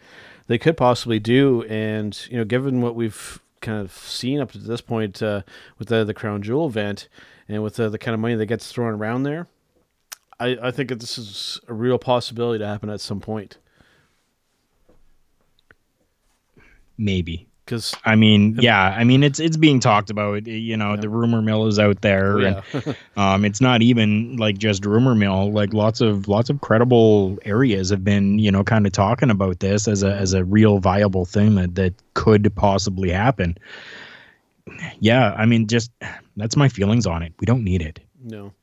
[0.47, 1.63] they could possibly do.
[1.63, 5.41] And you know, given what we've kind of seen up to this point uh,
[5.77, 7.07] with the the crown jewel event,
[7.47, 9.47] and with the, the kind of money that gets thrown around there,
[10.39, 13.57] I I think that this is a real possibility to happen at some point.
[16.97, 17.47] Maybe.
[17.65, 20.45] Because I mean, yeah, I mean it's it's being talked about.
[20.45, 22.63] You know, the rumor mill is out there, and
[23.17, 25.51] um, it's not even like just rumor mill.
[25.51, 29.61] Like lots of lots of credible areas have been, you know, kind of talking about
[29.61, 33.57] this as a as a real viable thing that that could possibly happen.
[34.99, 35.91] Yeah, I mean, just
[36.37, 37.33] that's my feelings on it.
[37.39, 37.99] We don't need it.
[38.23, 38.53] no,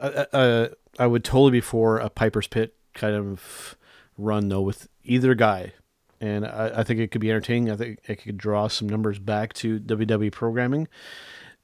[0.00, 3.76] I, uh, I would totally be for a Piper's Pit kind of
[4.18, 5.72] run though with either guy.
[6.20, 7.70] And I, I think it could be entertaining.
[7.70, 10.88] I think it could draw some numbers back to WWE programming,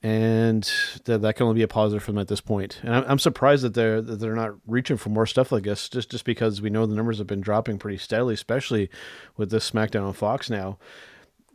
[0.02, 0.70] and
[1.04, 2.80] that that can only be a positive for them at this point.
[2.82, 5.88] And I'm, I'm surprised that they're that they're not reaching for more stuff like this,
[5.88, 8.90] just just because we know the numbers have been dropping pretty steadily, especially
[9.36, 10.78] with this SmackDown on Fox now.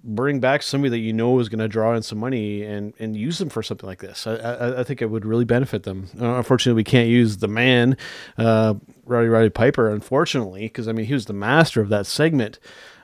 [0.03, 3.17] Bring back somebody that you know is going to draw in some money and, and
[3.17, 4.25] use them for something like this.
[4.27, 6.07] I, I, I think it would really benefit them.
[6.21, 7.97] Uh, unfortunately, we can't use the man,
[8.37, 8.75] uh,
[9.07, 12.59] Roddy Roddy Piper, unfortunately, because I mean he was the master of that segment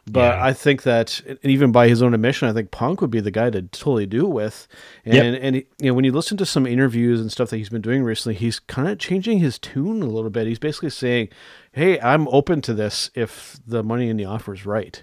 [0.06, 0.44] But Yeah.
[0.46, 3.32] I think that, and even by his own admission, I think Punk would be the
[3.32, 4.68] guy to totally do it with.
[5.06, 5.40] And Yep.
[5.42, 8.04] and you know when you listen to some interviews and stuff that he's been doing
[8.04, 10.46] recently, he's kind of changing his tune a little bit.
[10.46, 11.30] He's basically saying,
[11.72, 15.02] "Hey, I'm open to this if the money in the offer is right,"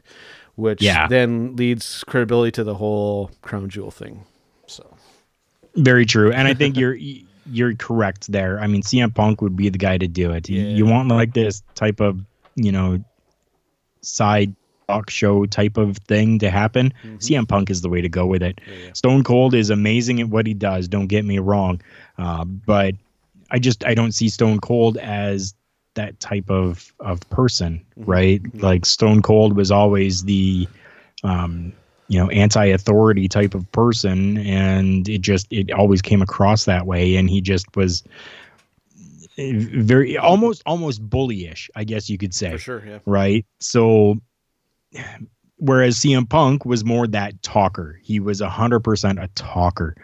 [0.55, 1.09] which Yeah.
[1.09, 4.25] then leads credibility to the whole crown jewel thing.
[4.67, 4.85] So
[5.77, 6.95] Very true, and I think you're
[7.51, 8.59] you're correct there.
[8.61, 10.49] I mean, CM Punk would be the guy to do it.
[10.49, 10.77] You- Yeah.
[10.77, 12.21] You want like this type of
[12.57, 13.03] you know
[14.03, 14.55] side
[14.89, 16.93] talk show type of thing to happen.
[17.19, 18.61] CM Punk is the way to go with it.
[18.67, 18.93] yeah.
[18.93, 20.89] Stone Cold is amazing at what he does.
[20.89, 21.81] Don't get me wrong,
[22.19, 22.95] uh, but
[23.51, 25.55] I just I don't see Stone Cold as
[25.95, 28.41] that type of of person, right?
[28.55, 30.67] Like Stone Cold was always the
[31.23, 31.73] um,
[32.11, 37.15] you know anti-authority type of person, and it just it always came across that way,
[37.15, 38.03] and he just was
[39.39, 42.99] very almost almost bullyish, I guess you could say for sure, yeah.
[43.07, 43.47] right?
[43.61, 44.21] So,
[45.57, 49.97] whereas CM Punk was more that talker, he was 100% a talker.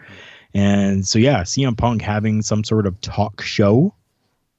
[0.53, 3.93] And so, yeah, CM Punk having some sort of talk show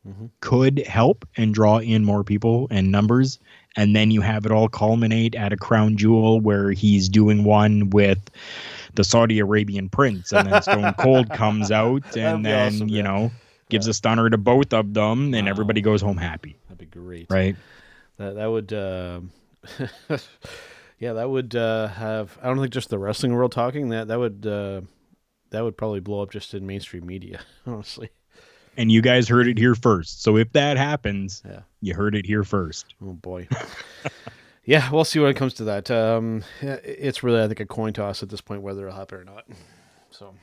[0.07, 0.31] Mhm.
[0.41, 3.41] could help and draw in more people and numbers.
[3.79, 7.91] And then you have it all culminate at a crown jewel where he's doing one
[7.91, 8.19] with
[8.95, 10.33] the Saudi Arabian prince.
[10.33, 13.03] And then Stone Cold comes out and then, awesome, you yeah.
[13.03, 13.31] know,
[13.71, 15.51] gives a stunner to both of them and Wow.
[15.51, 17.27] everybody goes home happy, That'd be great.
[17.31, 17.55] right?
[18.17, 19.31] That that would, um
[20.99, 22.37] yeah, that would uh, have.
[22.43, 24.81] I don't think just the wrestling world talking that that would uh,
[25.51, 27.41] that would probably blow up just in mainstream media.
[27.67, 28.11] Honestly,
[28.79, 30.23] and you guys heard it here first.
[30.23, 31.61] So if that happens, Yeah.
[31.83, 32.95] you heard it here first.
[33.03, 33.47] oh boy.
[34.65, 35.91] yeah, we'll see when it comes to that.
[35.91, 39.25] Um, it's really, I think, a coin toss at this point whether it'll happen or
[39.25, 39.45] not.
[40.11, 40.35] So.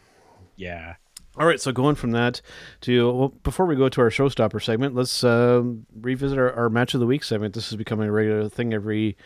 [0.55, 0.95] Yeah.
[1.37, 2.41] All right, so going from that
[2.81, 6.93] to well, before we go to our showstopper segment, let's um revisit our, our match
[6.93, 7.53] of the week segment.
[7.55, 9.17] This is becoming a regular thing every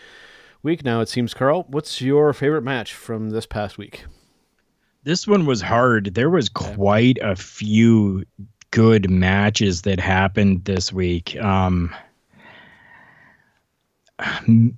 [0.64, 1.02] week now.
[1.02, 1.36] It seems.
[1.36, 4.06] Karl, what's your favorite match from this past week?
[5.04, 6.16] This one was hard.
[6.16, 8.26] There was quite a few
[8.72, 11.36] good matches that happened this week.
[11.42, 11.94] Um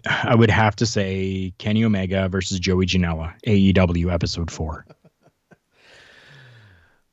[0.05, 4.85] I would have to say Kenny Omega versus Joey Janela, AEW episode 4.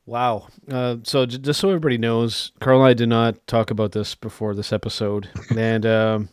[0.04, 0.48] Wow.
[0.70, 4.14] Uh, so j- just so everybody knows, Karl and I did not talk about this
[4.14, 6.28] before this episode, and um,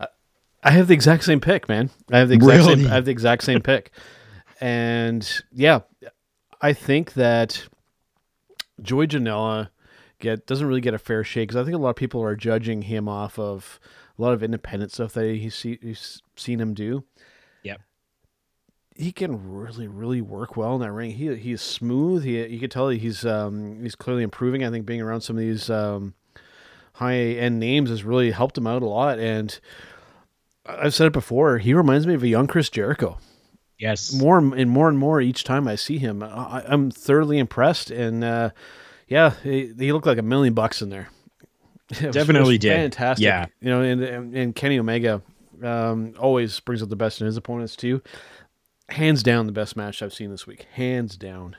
[0.00, 0.08] I-
[0.64, 1.90] I have the exact same pick, man.
[2.10, 2.82] I have the exact Really?
[2.82, 2.86] same.
[2.90, 3.92] I have the exact same pick,
[4.60, 5.80] and yeah,
[6.60, 7.62] I think that
[8.82, 9.70] Joey Janela
[10.18, 12.36] get doesn't really get a fair shake because I think a lot of people are
[12.36, 13.78] judging him off of
[14.18, 17.04] a lot of independent stuff that he's, see, he's seen him do
[17.64, 17.80] Yep.
[18.94, 21.10] he can really, really work well in that ring.
[21.12, 22.24] He he's smooth.
[22.24, 24.64] He you can tell he's um he's clearly improving.
[24.64, 26.14] I think being around some of these um
[26.94, 29.18] high end names has really helped him out a lot.
[29.18, 29.58] And
[30.64, 31.58] I've said it before.
[31.58, 33.18] He reminds me of a young Chris Jericho.
[33.78, 34.12] Yes.
[34.14, 37.90] More and more and more each time I see him, I, I'm thoroughly impressed.
[37.90, 38.50] And uh,
[39.08, 41.08] yeah, he, he looked like a million bucks in there.
[41.90, 42.72] It was- it was Definitely did.
[42.74, 43.24] Fantastic.
[43.24, 43.46] Yeah.
[43.60, 45.22] You know, and, and, and Kenny Omega
[45.62, 48.02] um, always brings out the best in his opponents too
[48.88, 50.66] hands down the best match I've seen this week.
[50.72, 51.56] Hands down.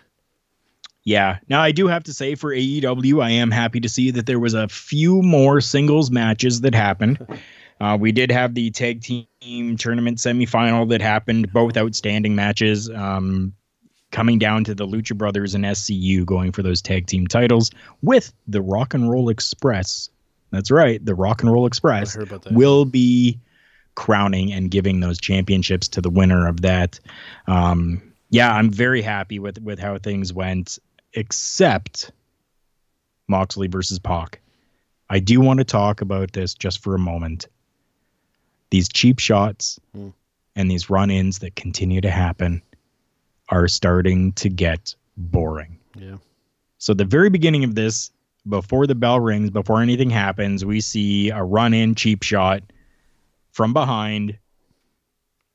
[1.04, 1.40] Yeah.
[1.50, 4.40] Now I do have to say for AEW, I am happy to see that there
[4.40, 7.26] was a few more singles matches that happened.
[7.80, 12.90] Uh, we did have the tag team tournament semifinal that happened, both outstanding matches.
[12.90, 13.54] Um,
[14.12, 18.34] coming down to the Lucha Brothers and SCU going for those tag team titles with
[18.48, 20.10] the Rock and Roll Express.
[20.52, 22.54] That's right, the Rock and Roll Express I heard about that.
[22.54, 23.40] will be
[23.96, 27.00] crowning and giving those championships to the winner of that.
[27.48, 30.80] Um, yeah, I'm very happy with with how things went,
[31.14, 32.12] except
[33.28, 34.40] Moxley versus Pac.
[35.10, 37.48] I do want to talk about this just for a moment.
[38.70, 40.10] These cheap shots Hmm.
[40.56, 42.62] and these run-ins that continue to happen
[43.50, 45.78] are starting to get boring.
[45.96, 46.18] Yeah.
[46.80, 48.12] So the very beginning of this,
[48.48, 52.62] before the bell rings, before anything happens, we see a run-in cheap shot
[53.52, 54.38] from behind,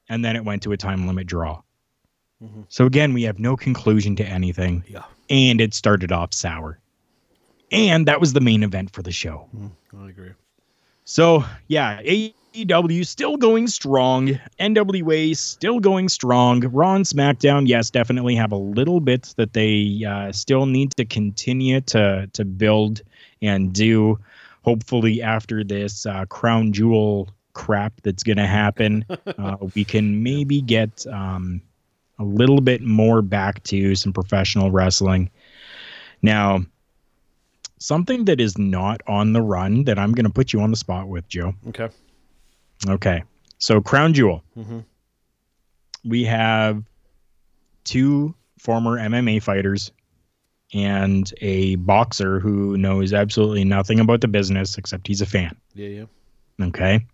[0.09, 1.63] and then it went to a time limit draw.
[2.43, 2.65] Mhm.
[2.69, 5.05] So again, we have no conclusion to anything, Yeah.
[5.31, 6.79] and it started off sour.
[7.71, 9.49] And that was the main event for the show.
[9.97, 10.33] I agree.
[11.05, 12.01] So yeah,
[12.55, 14.39] AEW still going strong.
[14.61, 16.61] NWA still going strong.
[16.61, 21.05] Raw and SmackDown, yes, definitely have a little bit that they uh, still need to
[21.05, 23.03] continue to to build
[23.41, 24.19] and do.
[24.65, 29.05] Hopefully, after this uh, crown jewel crap that's going to happen,
[29.39, 31.61] uh, we can maybe get um,
[32.19, 35.31] a little bit more back to some professional wrestling.
[36.21, 36.65] Now,
[37.79, 40.77] something that is not on the run that I'm going to put you on the
[40.77, 41.55] spot with, Joe.
[41.69, 41.89] Okay.
[42.89, 43.23] Okay.
[43.59, 44.43] So Crown Jewel.
[44.57, 44.81] Mm-hmm.
[46.05, 46.83] We have
[47.85, 49.93] two former MMA fighters
[50.75, 55.57] and a boxer who knows absolutely nothing about the business except he's a fan.
[55.75, 56.67] Yeah, yeah.
[56.67, 57.07] Okay.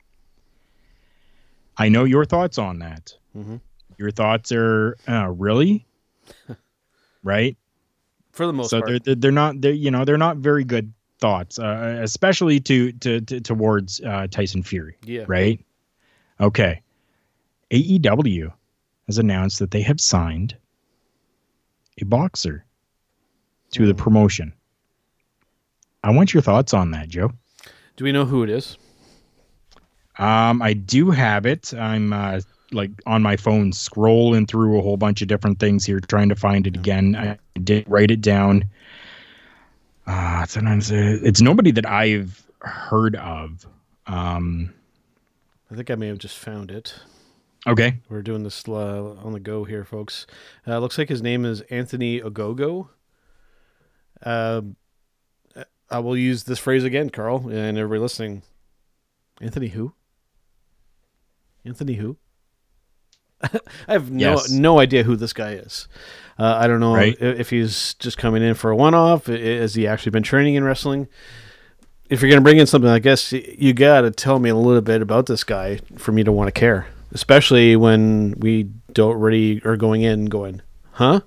[1.77, 3.14] I know your thoughts on that.
[3.37, 3.61] Mhm.
[3.99, 5.87] Your thoughts are uh, really
[7.23, 7.57] right.
[8.33, 8.89] For the most so part.
[8.89, 12.93] they're, they're they're not they're you know they're not very good thoughts, uh, especially to
[12.93, 14.97] to, to towards uh, Tyson Fury.
[15.05, 15.25] Yeah.
[15.27, 15.64] Right.
[16.41, 16.83] Okay.
[17.71, 18.53] AEW
[19.07, 20.57] has announced that they have signed
[22.01, 22.64] a boxer
[23.73, 23.99] to the Hmm.
[23.99, 24.53] promotion.
[26.05, 27.33] I want your thoughts on that, Joe.
[27.97, 28.79] Do we know who it is?
[30.19, 31.75] Um, I do have it.
[31.75, 32.41] I'm uh,
[32.73, 36.35] like on my phone scrolling through a whole bunch of different things here, trying to
[36.37, 37.16] find it again.
[37.16, 38.64] I did write it down.
[40.09, 43.67] Uh, sometimes it's nobody that I've heard of.
[44.07, 44.73] Um,
[45.71, 46.95] I think I may have just found it.
[47.67, 47.99] okay.
[48.09, 50.27] We're doing this uh, on the go here, folks.
[50.67, 52.89] Uh, looks like his name is Anthony Ogogo.
[54.23, 54.63] Uh,
[55.91, 58.43] I will use this phrase again, Karl, and everybody listening.
[59.43, 59.93] Anthony who?
[61.67, 62.17] Anthony who?
[63.89, 64.51] I have no Yes.
[64.51, 65.89] no idea who this guy is.
[66.39, 67.16] Uh, I don't know Right.
[67.20, 69.26] i- if he's just coming in for a one off.
[69.26, 71.09] Has he actually been training in wrestling?
[72.11, 74.57] If you're going to bring in something, I guess you got to tell me a
[74.57, 79.18] little bit about this guy for me to want to care, especially when we don't
[79.18, 80.62] really are going in going,
[80.93, 81.20] huh?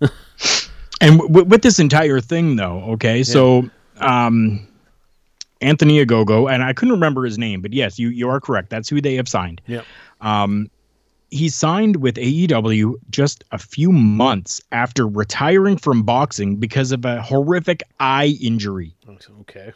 [1.00, 3.68] And w- with this entire thing, though, okay, so
[4.00, 4.66] um,
[5.60, 8.70] Anthony Ogogo, and I couldn't remember his name, but yes, you you are correct.
[8.70, 9.60] That's who they have signed.
[9.66, 9.84] Yep.
[10.22, 10.70] Um,
[11.30, 17.20] he signed with AEW just a few months after retiring from boxing because of a
[17.20, 18.94] horrific eye injury.
[19.40, 19.72] Okay,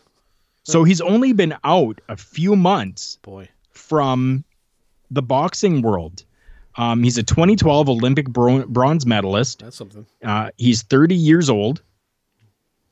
[0.62, 3.48] So he's only been out a few months boy.
[3.72, 4.44] from
[5.10, 6.24] the boxing world.
[6.76, 9.58] Um, he's a 2012 Olympic bro- bronze medalist.
[9.58, 10.06] That's something.
[10.24, 11.82] Uh, he's 30 years old,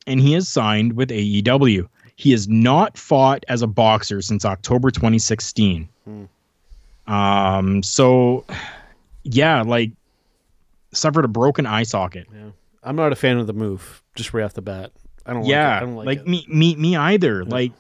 [0.07, 1.89] and he is signed with AEW.
[2.17, 5.89] He has not fought as a boxer since October 2016.
[6.05, 6.25] Hmm.
[7.09, 8.45] Um, so
[9.25, 9.93] yeah, like
[10.93, 12.27] suffered a broken eye socket.
[12.33, 12.51] Yeah,
[12.83, 14.03] I'm not a fan of the move.
[14.15, 14.93] Just right off the bat,
[15.27, 15.45] I don't.
[15.47, 15.77] yeah, like, it.
[15.77, 16.29] I don't like, like it.
[16.29, 17.45] me, me, me either.
[17.45, 17.73] Like,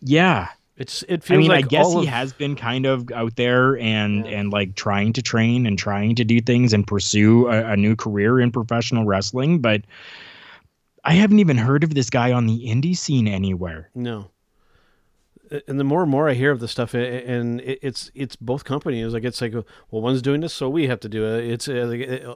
[0.00, 0.48] yeah.
[0.76, 1.36] It's it feels.
[1.36, 4.38] I mean, like I guess he of- has been kind of out there and Yeah.
[4.38, 7.94] and like trying to train and trying to do things and pursue a, a new
[7.94, 9.82] career in professional wrestling, but
[11.04, 13.90] I haven't even heard of this guy on the indie scene anywhere.
[13.94, 14.30] No.
[15.66, 19.12] And the more and more I hear of this stuff, and it's it's both companies.
[19.12, 21.44] Like it's like, well, one's doing this, so we have to do it.
[21.44, 21.88] It's uh,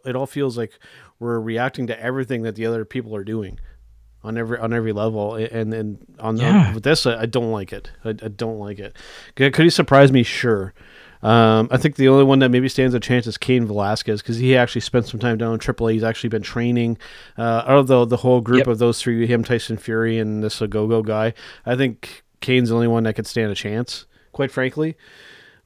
[0.05, 0.79] it, all feels like
[1.21, 3.61] we're reacting to everything that the other people are doing
[4.25, 5.37] on every on every level.
[5.37, 6.75] And and on Yeah.
[6.75, 7.91] with this, I, I don't like it.
[8.05, 8.97] I, I don't like it.
[9.37, 10.23] Could, he surprise me?
[10.25, 10.75] Sure.
[11.23, 14.37] Um, I think the only one that maybe stands a chance is Cain Velasquez because
[14.37, 15.93] he actually spent some time down in AAA.
[15.95, 16.99] He's actually been training.
[17.39, 18.67] Uh, out of the whole group Yep.
[18.67, 21.33] of those three, him, Tyson Fury, and this Go guy,
[21.65, 24.97] I think Cain's the only one that could stand a chance, quite frankly.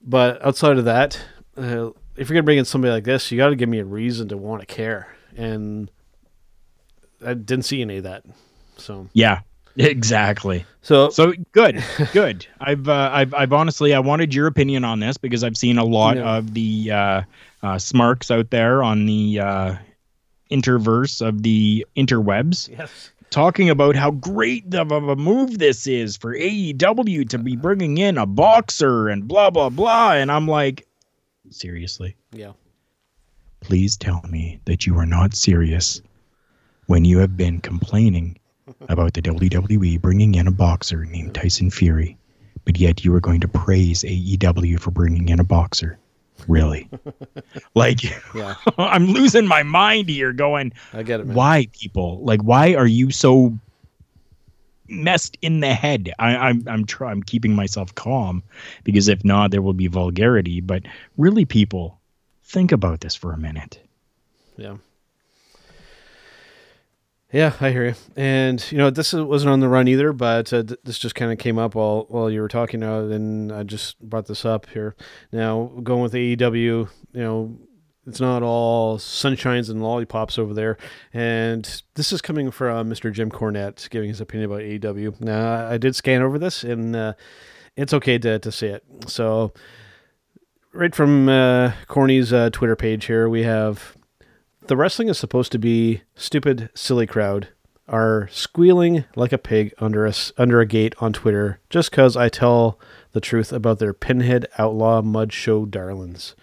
[0.03, 1.21] But outside of that,
[1.57, 3.85] uh, if you're gonna bring in somebody like this, you got to give me a
[3.85, 5.91] reason to want to care, and
[7.25, 8.25] I didn't see any of that.
[8.77, 9.41] So, Yeah,
[9.77, 10.65] exactly.
[10.83, 12.47] so, So good, good.
[12.61, 15.85] I've uh, I've I've honestly I wanted your opinion on this because I've seen a
[15.85, 16.37] lot Yeah.
[16.37, 17.23] of the uh,
[17.63, 19.75] uh, smarks out there on the uh,
[20.51, 22.69] interverse of the interwebs.
[22.69, 27.99] yes, talking about how great of a move this is for AEW to be bringing
[27.99, 30.13] in a boxer and blah blah blah.
[30.13, 30.87] And I'm like
[31.51, 32.17] seriously?
[32.33, 32.53] Yeah,
[33.61, 36.03] please tell me that you are not serious
[36.87, 38.39] when you have been complaining
[38.89, 42.19] about the WWE bringing in a boxer named Tyson Fury
[42.69, 45.99] but yet you are going to praise AEW for bringing in a boxer
[46.47, 46.89] really?
[47.75, 48.03] Like
[48.35, 51.37] yeah, I'm losing my mind here going I get it, man.
[51.37, 52.21] why people?
[52.23, 53.57] Like why are you so
[54.89, 56.13] messed in the head?
[56.19, 58.43] I, i'm i'm try, i'm keeping myself calm
[58.85, 60.61] because if not there will be vulgarity.
[60.61, 60.83] But
[61.17, 61.99] really people
[62.43, 63.81] think about this for a minute.
[64.57, 64.77] Yeah.
[67.31, 67.95] Yeah, I hear you.
[68.17, 71.31] And you know, this wasn't on the run either, but uh, th- this just kind
[71.31, 74.67] of came up while while you were talking, uh, and I just brought this up
[74.71, 74.97] here.
[75.31, 77.59] Now, going with AEW, you know,
[78.07, 80.79] it's not all sunshines and lollipops over there.
[81.13, 83.13] And this is coming from Mr.
[83.13, 85.21] Jim Cornette giving his opinion about AEW.
[85.21, 87.13] Now, I did scan over this, and uh,
[87.77, 88.85] it's okay to to say it.
[89.07, 89.53] So,
[90.73, 93.98] right from uh, Corny's uh, Twitter page here, we have
[94.69, 97.49] the wrestling is supposed to be stupid, silly crowd
[97.89, 102.29] are squealing like a pig under us under a gate on Twitter just because I
[102.29, 106.37] tell the the truth about their pinhead outlaw mud show darlings.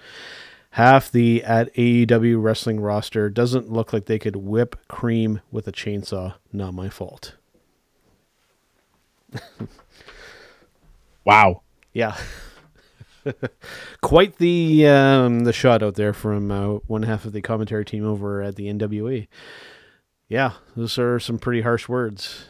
[0.72, 5.72] Half the at AEW wrestling roster doesn't look like they could whip cream with a
[5.72, 6.34] chainsaw.
[6.52, 7.36] Not my fault.
[11.24, 11.64] Wow.
[11.92, 12.16] Yeah.
[14.02, 18.06] Quite the um, the shot out there from uh, one half of the commentary team
[18.06, 19.28] over at the NWA.
[20.28, 22.46] Yeah, those are some pretty harsh words.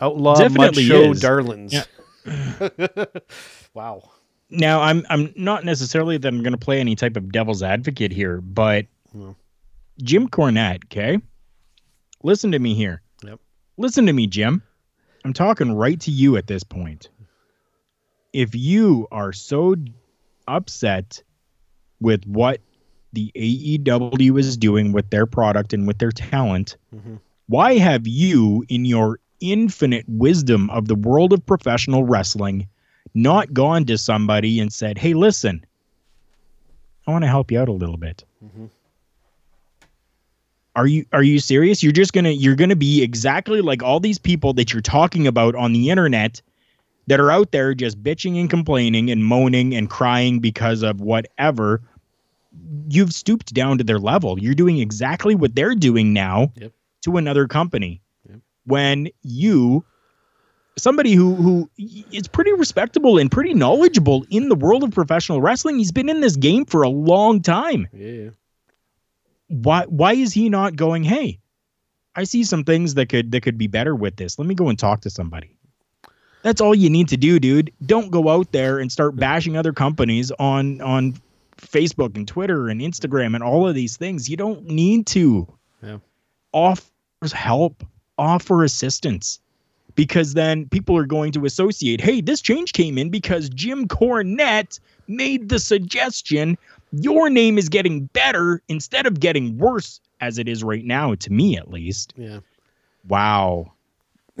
[0.00, 1.72] Outlaw Definitely show darlings.
[1.72, 1.84] Yeah.
[3.74, 4.10] wow.
[4.50, 8.12] Now, I'm I'm not necessarily that I'm going to play any type of devil's advocate
[8.12, 9.36] here, but No.
[10.02, 11.18] Jim Cornette, okay?
[12.22, 13.02] Listen to me here.
[13.24, 13.38] Yep.
[13.76, 14.62] Listen to me, Jim.
[15.24, 17.08] I'm talking right to you at this point.
[18.32, 19.74] If you are so
[20.46, 21.22] upset
[22.00, 22.60] with what
[23.12, 27.18] the AEW is doing with their product and with their talent, Mhm.
[27.48, 32.68] why have you, in your infinite wisdom of the world of professional wrestling,
[33.14, 35.64] not gone to somebody and said, "Hey, listen,
[37.06, 38.24] I want to help you out a little bit."
[40.76, 41.82] Are you are you serious?
[41.82, 45.56] You're just gonna you're gonna be exactly like all these people that you're talking about
[45.56, 46.40] on the internet
[47.06, 51.82] that are out there just bitching and complaining and moaning and crying because of whatever.
[52.88, 54.38] You've stooped down to their level.
[54.38, 56.72] You're doing exactly what they're doing now Yep.
[57.02, 58.00] to another company.
[58.28, 58.40] Yep.
[58.66, 59.84] When you
[60.78, 61.70] somebody who who
[62.12, 66.20] is pretty respectable and pretty knowledgeable in the world of professional wrestling, he's been in
[66.20, 68.30] this game for a long time Yeah.
[69.48, 71.38] why why is he not going hey
[72.14, 74.68] i see some things that could that could be better with this let me go
[74.68, 75.56] and talk to somebody
[76.42, 77.72] that's all you need to do dude.
[77.84, 81.14] Don't go out there and start bashing other companies on on
[81.58, 84.28] facebook and twitter and instagram and all of these things.
[84.28, 85.46] You don't need to.
[85.82, 85.98] Yeah.
[86.52, 87.84] offers help.
[88.18, 89.40] Offer assistance.
[89.94, 94.78] Because then people are going to associate hey this change came in because jim cornette
[95.08, 96.56] made the suggestion
[96.92, 101.32] your name is getting better instead of getting worse as it is right now to
[101.32, 102.14] me at least.
[102.16, 102.40] Yeah.
[103.08, 103.72] wow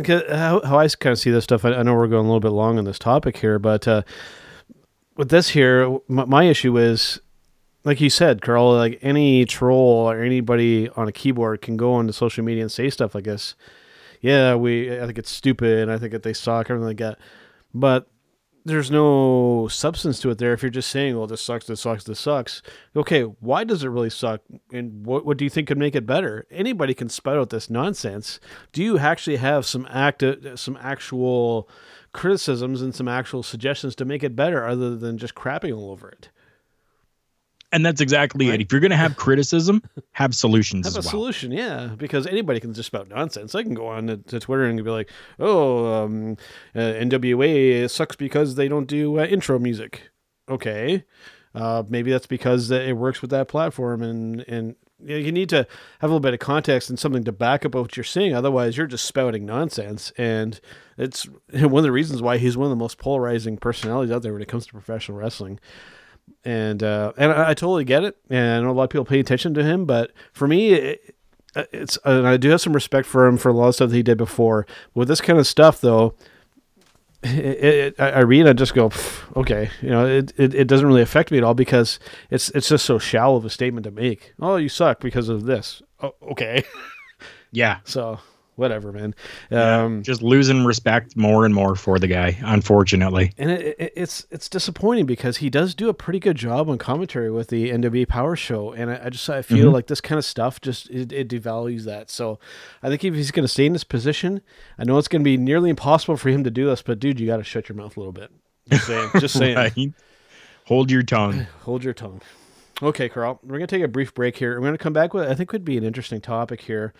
[0.06, 2.40] how, how I kind of see this stuff, I, I know we're going a little
[2.40, 4.02] bit long on this topic here, but uh,
[5.16, 7.20] with this here, my, my issue is,
[7.84, 12.12] like you said, Karl, like any troll or anybody on a keyboard can go onto
[12.12, 13.54] social media and say stuff like this.
[14.20, 15.78] Yeah, we, I think it's stupid.
[15.78, 17.18] And I think that they suck, everything like that.
[17.72, 18.06] But
[18.64, 20.52] there's no substance to it there.
[20.52, 22.62] If you're just saying, "Well, this sucks, this sucks, this sucks,"
[22.94, 24.42] okay, why does it really suck,
[24.72, 26.46] and what what do you think could make it better?
[26.50, 28.40] Anybody can spout out this nonsense.
[28.72, 31.68] Do you actually have some active, some actual
[32.12, 36.08] criticisms and some actual suggestions to make it better, other than just crapping all over
[36.08, 36.30] it?
[37.72, 38.60] And that's exactly Right.
[38.60, 41.90] it if you're going to have criticism have solutions Have as a well solution, yeah,
[41.96, 43.54] because anybody can just spout nonsense.
[43.54, 46.36] I can go on to, to Twitter and be like, "Oh, um,
[46.74, 50.10] uh, NWA sucks because they don't do uh, intro music."
[50.48, 51.04] Okay,
[51.54, 55.66] uh, maybe that's because it works with that platform, and and you, need to
[56.00, 58.34] have a little bit of context and something to back up what you're saying.
[58.34, 60.60] Otherwise, you're just spouting nonsense, and
[60.98, 64.32] it's one of the reasons why he's one of the most polarizing personalities out there
[64.32, 65.58] when it comes to professional wrestling
[66.44, 69.04] and uh, and I, I totally get it, and I know a lot of people
[69.04, 71.14] pay attention to him, but for me, it,
[71.72, 73.96] it's and I do have some respect for him for a lot of stuff that
[73.96, 74.66] he did before.
[74.94, 76.14] With this kind of stuff, though,
[77.22, 78.90] it, it, I I read, I just go,
[79.36, 81.98] okay, you know, it, it, it doesn't really affect me at all because
[82.30, 84.32] it's it's just so shallow of a statement to make.
[84.40, 85.82] Oh, you suck because of this.
[86.02, 86.64] Oh, okay,
[87.52, 88.18] yeah so
[88.60, 89.14] whatever, man.
[89.50, 94.26] Um, just losing respect more and more for the guy unfortunately and it, it, it's
[94.30, 98.06] it's disappointing because he does do a pretty good job on commentary with the NWA
[98.06, 99.72] Power Show, and I, I just I feel Mhm.
[99.72, 102.10] like this kind of stuff just it, it devalues that.
[102.10, 102.38] So
[102.82, 104.40] I think if he's going to stay in this position,
[104.78, 107.18] I know it's going to be nearly impossible for him to do this, but dude,
[107.18, 108.30] you got to shut your mouth a little bit.
[108.68, 109.56] Just saying, just saying.
[109.56, 109.92] right
[110.66, 112.20] hold your tongue Hold your tongue.
[112.82, 114.54] Okay, Karl, we're going to take a brief break here.
[114.54, 116.92] We're going to come back with I think would be an interesting topic here,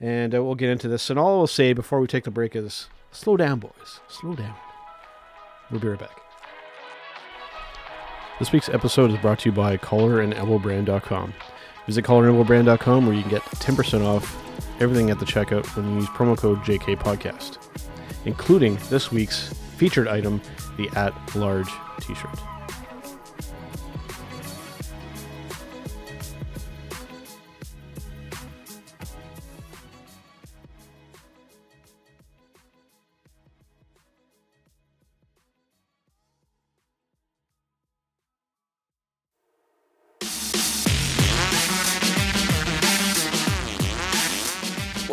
[0.00, 1.10] and uh, we'll get into this.
[1.10, 4.00] And all I'll say before we take the break is slow down, boys.
[4.08, 4.54] Slow down.
[5.70, 6.20] We'll be right back.
[8.38, 11.34] This week's episode is brought to you by collarandelbowbrand.com.
[11.86, 14.36] Visit collarandelbowbrand.com where you can get 10% off
[14.80, 17.58] everything at the checkout when you use promo code JKPodcast,
[18.24, 20.40] including this week's featured item,
[20.78, 21.68] the At Large
[22.00, 22.38] t shirt.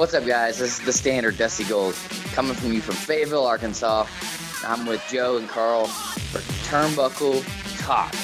[0.08, 0.58] What's up, guys?
[0.58, 1.94] This is the standard Dusty Gold
[2.32, 4.08] coming from you from Fayetteville, Arkansas.
[4.64, 6.40] I'm with Joe and Karl for
[6.70, 7.44] Turnbuckle
[7.78, 8.16] Talk.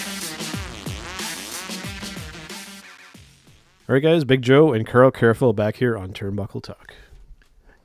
[3.89, 6.93] All right, guys, Big Joe and Karl Careful back here on Turnbuckle Talk.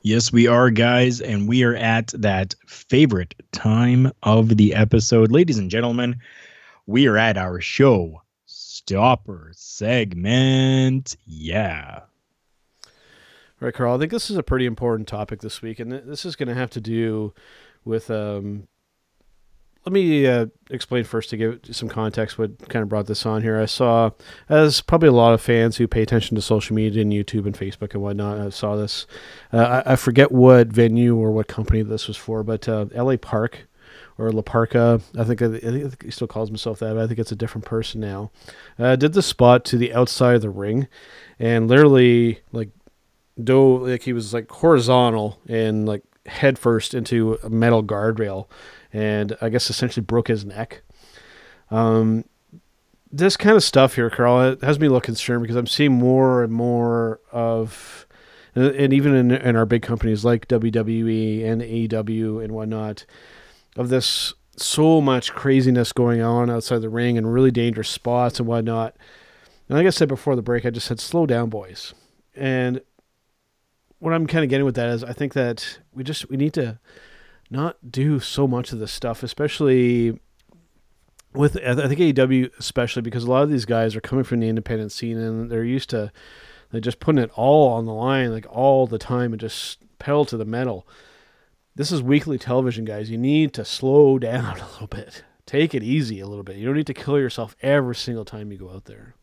[0.01, 5.29] Yes, we are, guys, and we are at that favorite time of the episode.
[5.29, 6.21] Ladies and gentlemen,
[6.87, 11.17] we are at our show stopper segment.
[11.25, 12.03] Yeah.
[13.61, 16.03] All right, Karl, I think this is a pretty important topic this week, and th-
[16.05, 17.33] this is going to have to do
[17.83, 18.09] with.
[18.09, 18.69] Um,
[19.85, 23.41] let me uh, explain first to give some context what kind of brought this on
[23.41, 23.59] here.
[23.59, 24.11] I saw,
[24.47, 27.57] as probably a lot of fans who pay attention to social media and YouTube and
[27.57, 29.07] Facebook and whatnot, I saw this.
[29.51, 33.17] Uh, I, I forget what venue or what company this was for, but uh, LA
[33.17, 33.67] Park
[34.19, 37.19] or La Parka, I think, I think he still calls himself that, but I think
[37.19, 38.31] it's a different person now.
[38.77, 40.87] Uh, did the spot to the outside of the ring,
[41.39, 42.69] and literally like
[43.43, 48.47] do like he was like horizontal and like head first into a metal guardrail
[48.93, 50.81] and I guess essentially broke his neck.
[51.71, 52.25] Um,
[53.11, 56.43] this kind of stuff here, Karl, has me a little concerned because I'm seeing more
[56.43, 58.05] and more of,
[58.55, 63.05] and, and even in, in our big companies like WWE and AEW and whatnot,
[63.75, 68.47] of this so much craziness going on outside the ring and really dangerous spots and
[68.47, 68.95] whatnot.
[69.67, 71.93] And like I said before the break, I just said, slow down, boys.
[72.35, 72.81] And
[73.99, 76.53] what I'm kind of getting with that is I think that we just we need
[76.53, 76.79] to
[77.49, 80.19] not do so much of this stuff, especially
[81.33, 84.49] with I think AEW especially because a lot of these guys are coming from the
[84.49, 86.11] independent scene and they're used to
[86.71, 90.25] they just putting it all on the line like all the time and just pedal
[90.25, 90.87] to the metal.
[91.75, 93.09] This is weekly television, guys.
[93.09, 95.23] You need to slow down a little bit.
[95.45, 96.57] Take it easy a little bit.
[96.57, 99.15] You don't need to kill yourself every single time you go out there.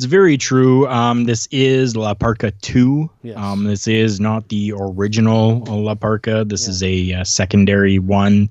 [0.00, 0.88] It's very true.
[0.88, 3.10] Um, this is La Parka 2.
[3.22, 3.36] Yes.
[3.36, 6.42] Um, this is not the original La Parka.
[6.46, 6.70] This Yeah.
[6.70, 8.48] is a, uh secondary one.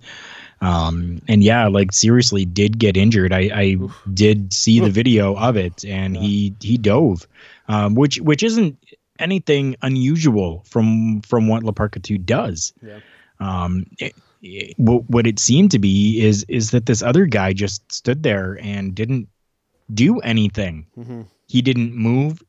[0.62, 3.34] Um, and yeah, like seriously, did get injured.
[3.34, 3.78] I, I
[4.14, 6.22] did see the video of it, and Yeah.
[6.22, 7.26] he he dove,
[7.68, 8.78] um, which which isn't
[9.18, 12.74] anything unusual from from what La Parka 2 does.
[12.86, 13.00] Yeah.
[13.40, 17.54] Um, it, it- what what it seemed to be is is that this other guy
[17.54, 19.30] just stood there and didn't
[19.92, 21.22] do anything Mm-hmm.
[21.50, 22.42] He didn't move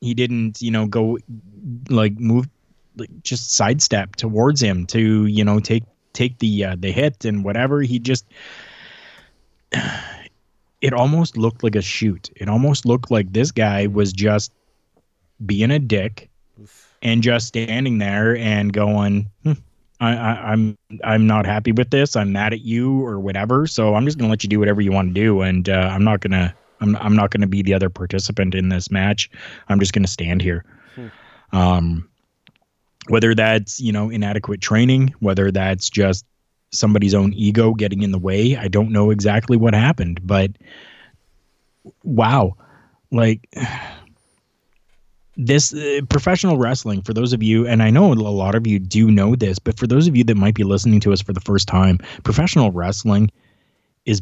[0.00, 1.18] he didn't you know go
[1.88, 2.48] like move
[2.96, 7.44] like just sidestep towards him to you know take take the uh, the hit and
[7.44, 8.24] whatever he just
[10.80, 14.52] it almost looked like a shoot it almost looked like this guy was just
[15.44, 16.28] being a dick
[17.02, 19.52] and just standing there and going hmm,
[20.00, 22.16] I, I, I'm I'm not happy with this.
[22.16, 23.66] I'm mad at you or whatever.
[23.66, 26.04] So I'm just gonna let you do whatever you want to do, and uh, I'm
[26.04, 29.30] not gonna I'm I'm not gonna be the other participant in this match.
[29.68, 30.64] I'm just gonna stand here.
[31.52, 32.08] Um,
[33.08, 36.24] whether that's you know inadequate training, whether that's just
[36.70, 40.50] somebody's own ego getting in the way, I don't know exactly what happened, but
[42.04, 42.54] wow,
[43.10, 43.48] like
[45.36, 48.80] this uh, professional wrestling for those of you and i know a lot of you
[48.80, 51.32] do know this but for those of you that might be listening to us for
[51.32, 53.30] the first time professional wrestling
[54.04, 54.20] is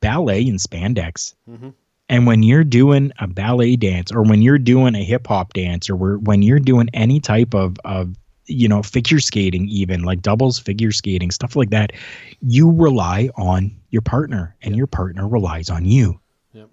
[0.00, 1.72] ballet and spandex Mhm.
[2.08, 5.88] And when you're doing a ballet dance or when you're doing a hip hop dance
[5.88, 8.14] or where- when you're doing any type of of
[8.46, 11.92] you know figure skating even like doubles figure skating stuff like that
[12.40, 16.18] you rely on your partner and your partner relies on you
[16.52, 16.68] Yep.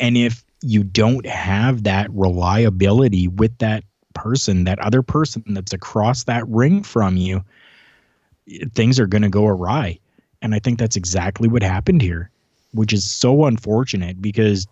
[0.00, 6.24] and if you don't have that reliability with that person, that other person that's across
[6.24, 7.42] that ring from you,
[8.74, 9.98] things are going to go awry.
[10.40, 12.30] And I think that's exactly what happened here,
[12.72, 14.66] which is so unfortunate because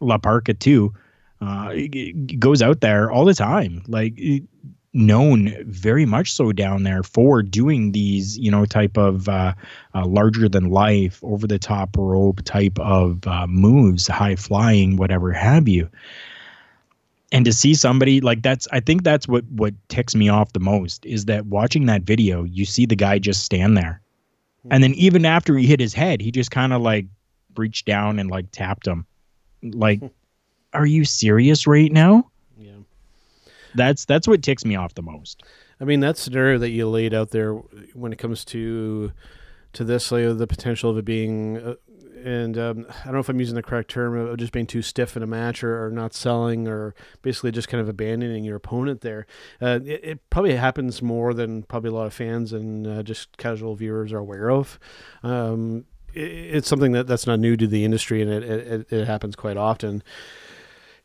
[0.00, 0.92] La Parka 2
[1.40, 1.72] uh,
[2.38, 4.18] goes out there all the time, like
[4.92, 9.54] known very much so down there for doing these, you know, type of uh,
[9.94, 15.32] uh, larger than life, over the top rope type of uh, moves, high flying, whatever
[15.32, 15.88] have you.
[17.32, 20.60] And to see somebody like that's, I think that's what what ticks me off the
[20.60, 24.00] most is that watching that video, you see the guy just stand there,
[24.70, 27.06] and then even after he hit his head, he just kind of like
[27.56, 29.06] reached down and like tapped him,
[29.62, 30.00] like,
[30.72, 32.30] are you serious right now?
[32.58, 32.72] Yeah.
[33.74, 35.42] That's that's what ticks me off the most.
[35.80, 37.54] I mean, that scenario that you laid out there
[37.94, 39.12] when it comes to
[39.72, 41.74] to this, like the potential of it being, uh,
[42.24, 44.82] and um, I don't know if I'm using the correct term, of just being too
[44.82, 48.56] stiff in a match or, or not selling or basically just kind of abandoning your
[48.56, 49.26] opponent there.
[49.60, 53.36] Uh, it, it probably happens more than probably a lot of fans and uh, just
[53.36, 54.78] casual viewers are aware of.
[55.22, 59.06] Um, it, it's something that, that's not new to the industry and it, it, it
[59.06, 60.02] happens quite often.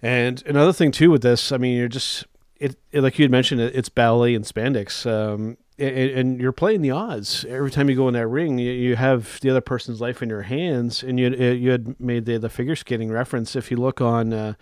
[0.01, 2.25] And another thing too with this, I mean, you're just
[2.57, 5.09] it, like you had mentioned, it, it's ballet and spandex.
[5.09, 8.57] Um, and, you're playing the odds every time you go in that ring.
[8.57, 12.37] You, have the other person's life in your hands, and you you had made the
[12.37, 13.55] the figure skating reference.
[13.55, 14.53] If you look on uh,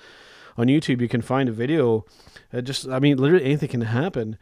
[0.57, 2.05] on YouTube, you can find a video.
[2.51, 4.37] Uh, just I mean, literally anything can happen.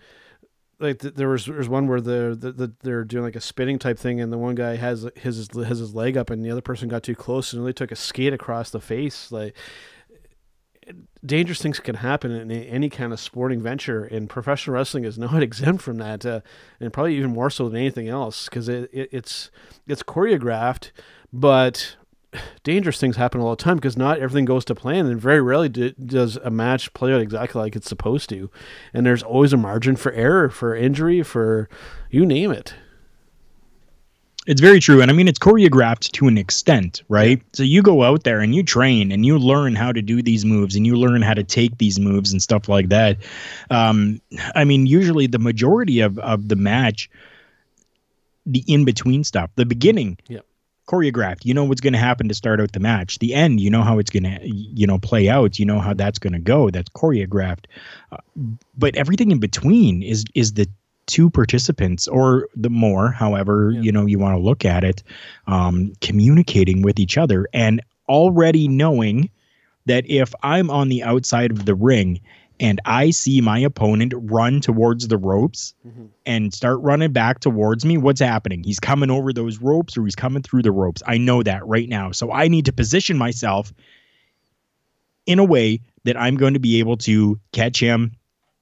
[0.79, 3.77] Like th- there was there's one where the, the, the they're doing like a spinning
[3.77, 6.61] type thing, and the one guy has his has his leg up, and the other
[6.61, 9.31] person got too close, and really took a skate across the face.
[9.31, 9.55] Like
[11.25, 15.41] dangerous things can happen in any kind of sporting venture, and professional wrestling is not
[15.41, 16.41] exempt from that, uh,
[16.79, 19.51] and probably even more so than anything else because it, it, it's
[19.87, 20.91] it's choreographed,
[21.31, 21.95] but
[22.63, 25.69] dangerous things happen all the time because not everything goes to plan, and very rarely
[25.69, 28.49] do, does a match play out exactly like it's supposed to,
[28.93, 31.69] and there's always a margin for error, for injury, for
[32.09, 32.75] you name it.
[34.47, 35.01] It's very true.
[35.01, 37.41] And I mean, it's choreographed to an extent, right?
[37.53, 40.45] So you go out there and you train and you learn how to do these
[40.45, 43.17] moves and you learn how to take these moves and stuff like that.
[43.69, 44.19] Um,
[44.55, 47.07] I mean, usually the majority of, of the match,
[48.47, 50.43] the in between stuff, the beginning, Yep.
[50.87, 51.45] choreographed.
[51.45, 53.19] You know what's going to happen to start out the match.
[53.19, 55.59] The end, you know how it's going to, you know, play out.
[55.59, 56.71] You know how that's going to go.
[56.71, 57.65] That's choreographed.
[58.11, 58.17] Uh,
[58.75, 60.67] but everything in between is is the
[61.11, 63.81] two participants or the more, however Yeah.
[63.81, 65.03] you know you want to look at it,
[65.47, 69.29] um, communicating with each other and already knowing
[69.85, 72.19] that if I'm on the outside of the ring
[72.59, 76.07] and I see my opponent run towards the ropes Mhm.
[76.27, 78.63] and start running back towards me, what's happening?
[78.63, 81.01] He's coming over those ropes or he's coming through the ropes.
[81.07, 82.11] I know that right now.
[82.11, 83.73] So I need to position myself
[85.25, 88.11] in a way that I'm going to be able to catch him,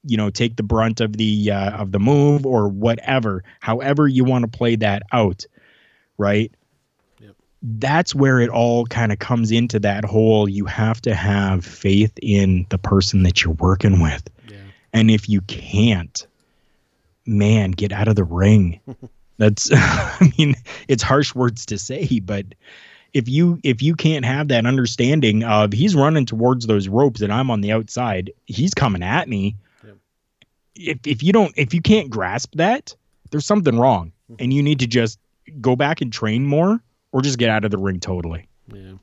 [0.04, 3.43] you know, take the brunt of the uh, of the move or whatever.
[3.60, 5.45] However you want to play that out,
[6.18, 6.52] right?
[7.20, 7.36] Yep.
[7.62, 12.14] That's where it all kind of comes into that whole you have to have faith
[12.22, 14.30] in the person that you're working with.
[14.50, 14.58] Yeah.
[14.93, 16.26] And if you can't,
[17.26, 18.80] man, get out of the ring.
[19.38, 20.56] That's I mean,
[20.88, 22.45] it's harsh words to say, but
[23.14, 27.34] if you if you can't have that understanding of he's running towards those ropes and
[27.34, 29.56] I'm on the outside, he's coming at me.
[30.80, 32.96] If if you don't if you can't grasp that,
[33.32, 34.14] there's something wrong.
[34.40, 35.20] And you need to just
[35.60, 38.48] go back and train more or just get out of the ring totally.
[38.72, 38.94] Yeah.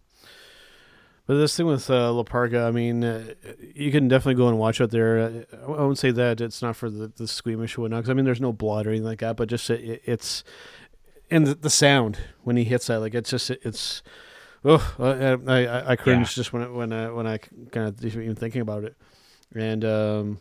[1.26, 3.34] But this thing with uh, La Parka, I mean, uh,
[3.74, 5.18] you can definitely go and watch out there.
[5.52, 8.14] Uh, I won't say that it's not for the, the squeamish or whatnot, 'cause, I
[8.14, 10.44] mean, there's no blood or anything like that, but just it, it's
[11.28, 14.04] and the, the sound when he hits that, like it's just it's.
[14.64, 18.36] Oh, I I, I cringe just when I, when I, when I kind of even
[18.36, 18.96] thinking about it,
[19.54, 20.38] and um,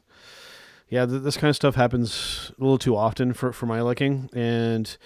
[0.89, 4.29] yeah, th- this kind of stuff happens a little too often for for my liking,
[4.33, 4.97] and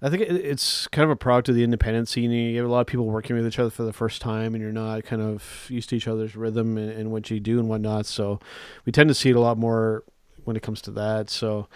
[0.00, 2.30] I think it, it's kind of a product of the independent scene.
[2.30, 4.62] You have a lot of people working with each other for the first time, and
[4.62, 7.68] you're not kind of used to each other's rhythm and, and what you do and
[7.68, 8.06] whatnot.
[8.06, 8.40] So
[8.84, 10.04] we tend to see it a lot more
[10.44, 11.28] when it comes to that.
[11.28, 11.66] So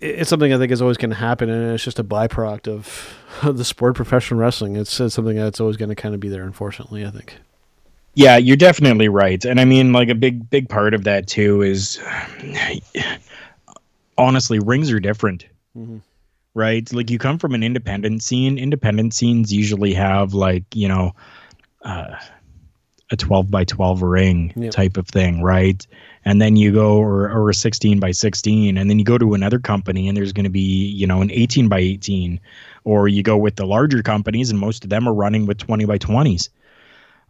[0.00, 3.14] it's something I think is always going to happen, and it's just a byproduct of
[3.56, 4.76] the sport, professional wrestling.
[4.76, 7.06] It's, it's something that's always going to kind of be there, unfortunately.
[7.06, 7.36] I think.
[8.14, 9.42] Yeah, you're definitely right.
[9.44, 12.00] And I mean, like a big, big part of that too is
[14.18, 15.46] honestly, rings are different,
[15.78, 16.00] Mhm.
[16.54, 16.92] right?
[16.92, 18.58] Like you come from an independent scene.
[18.58, 21.12] Independent scenes usually have like, you know,
[21.84, 22.16] uh,
[23.12, 24.70] a 12 by 12 ring Yep.
[24.72, 25.84] type of thing, right?
[26.24, 29.34] And then you go, or, or a 16 by 16, and then you go to
[29.34, 32.38] another company and there's going to be, you know, an 18 by 18.
[32.84, 35.86] Or you go with the larger companies and most of them are running with 20
[35.86, 36.50] by 20s.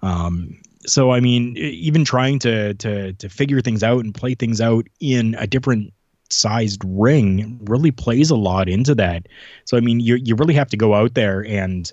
[0.03, 4.61] Um, so I mean, even trying to to to figure things out and play things
[4.61, 5.93] out in a different
[6.31, 9.27] sized ring really plays a lot into that.
[9.65, 11.93] So I mean, you you really have to go out there and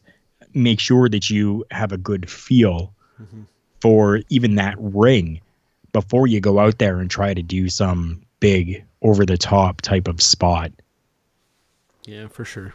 [0.53, 3.43] make sure that you have a good feel mm-hmm.
[3.81, 5.41] for even that ring
[5.91, 10.07] before you go out there and try to do some big over the top type
[10.07, 10.71] of spot.
[12.05, 12.73] Yeah, for sure.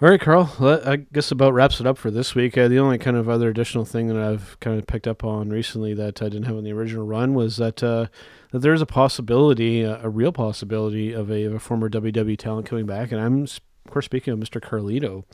[0.00, 0.54] All right, Karl.
[0.60, 2.56] I guess about wraps it up for this week.
[2.56, 5.50] Uh, the only kind of other additional thing that I've kind of picked up on
[5.50, 8.06] recently that I didn't have on the original run was that uh,
[8.52, 12.38] that there is a possibility, uh, a real possibility, of a, of a former WWE
[12.38, 14.60] talent coming back, and I'm of course speaking of Mr.
[14.60, 15.24] Carlito,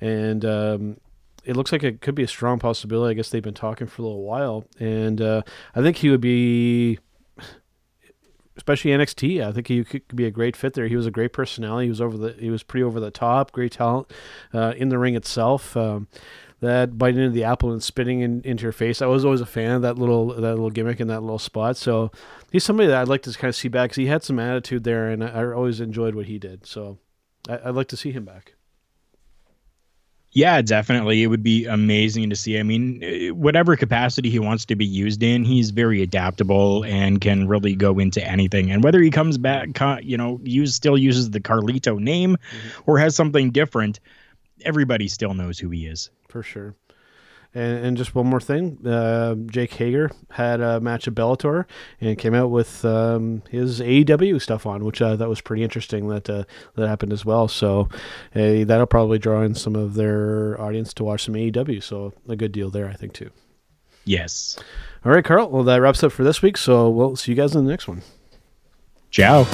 [0.00, 0.96] and um,
[1.44, 3.10] it looks like it could be a strong possibility.
[3.10, 5.42] I guess they've been talking for a little while, and uh,
[5.74, 7.00] I think he would be
[8.66, 9.46] especially NXT.
[9.46, 10.88] I think he could be a great fit there.
[10.88, 11.86] He was a great personality.
[11.86, 14.12] He was over the he was pretty over the top, great talent
[14.52, 15.76] uh, in the ring itself.
[15.76, 16.08] Um,
[16.60, 19.00] that biting into the apple and spitting in, into your face.
[19.00, 21.76] I was always a fan of that little that little gimmick in that little spot.
[21.76, 22.10] So
[22.50, 24.82] he's somebody that I'd like to kind of see back because he had some attitude
[24.82, 26.66] there, and I, I always enjoyed what he did.
[26.66, 26.98] So
[27.48, 28.54] I, I'd like to see him back.
[30.36, 31.22] Yeah, definitely.
[31.22, 32.58] It would be amazing to see.
[32.58, 37.22] I mean, eh, whatever capacity he wants to be used in, he's very adaptable and
[37.22, 38.70] can really go into anything.
[38.70, 39.70] And whether he comes back,
[40.02, 42.82] you know, use still uses the Carlito name mm-hmm.
[42.84, 43.98] or has something different,
[44.62, 46.10] everybody still knows who he is.
[46.28, 46.74] For sure.
[47.56, 51.64] And, and just one more thing, uh, Jake Hager had a match at Bellator
[52.02, 56.08] and came out with um, his AEW stuff on, which uh, that was pretty interesting.
[56.08, 56.44] That uh,
[56.74, 57.48] that happened as well.
[57.48, 57.88] So
[58.32, 61.82] hey, that'll probably draw in some of their audience to watch some AEW.
[61.82, 63.30] So a good deal there, I think too.
[64.04, 64.58] Yes.
[65.02, 65.48] All right, Karl.
[65.48, 66.58] Well, that wraps up for this week.
[66.58, 68.02] So we'll see you guys in the next one.
[69.10, 69.44] Ciao.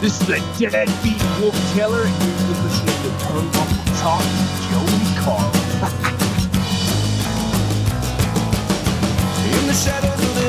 [0.00, 4.22] This is the Deadbeat Wolf Taylor, and you're listening to Turnbuckle Talk.
[4.70, 4.89] Joe
[9.70, 10.39] the shadows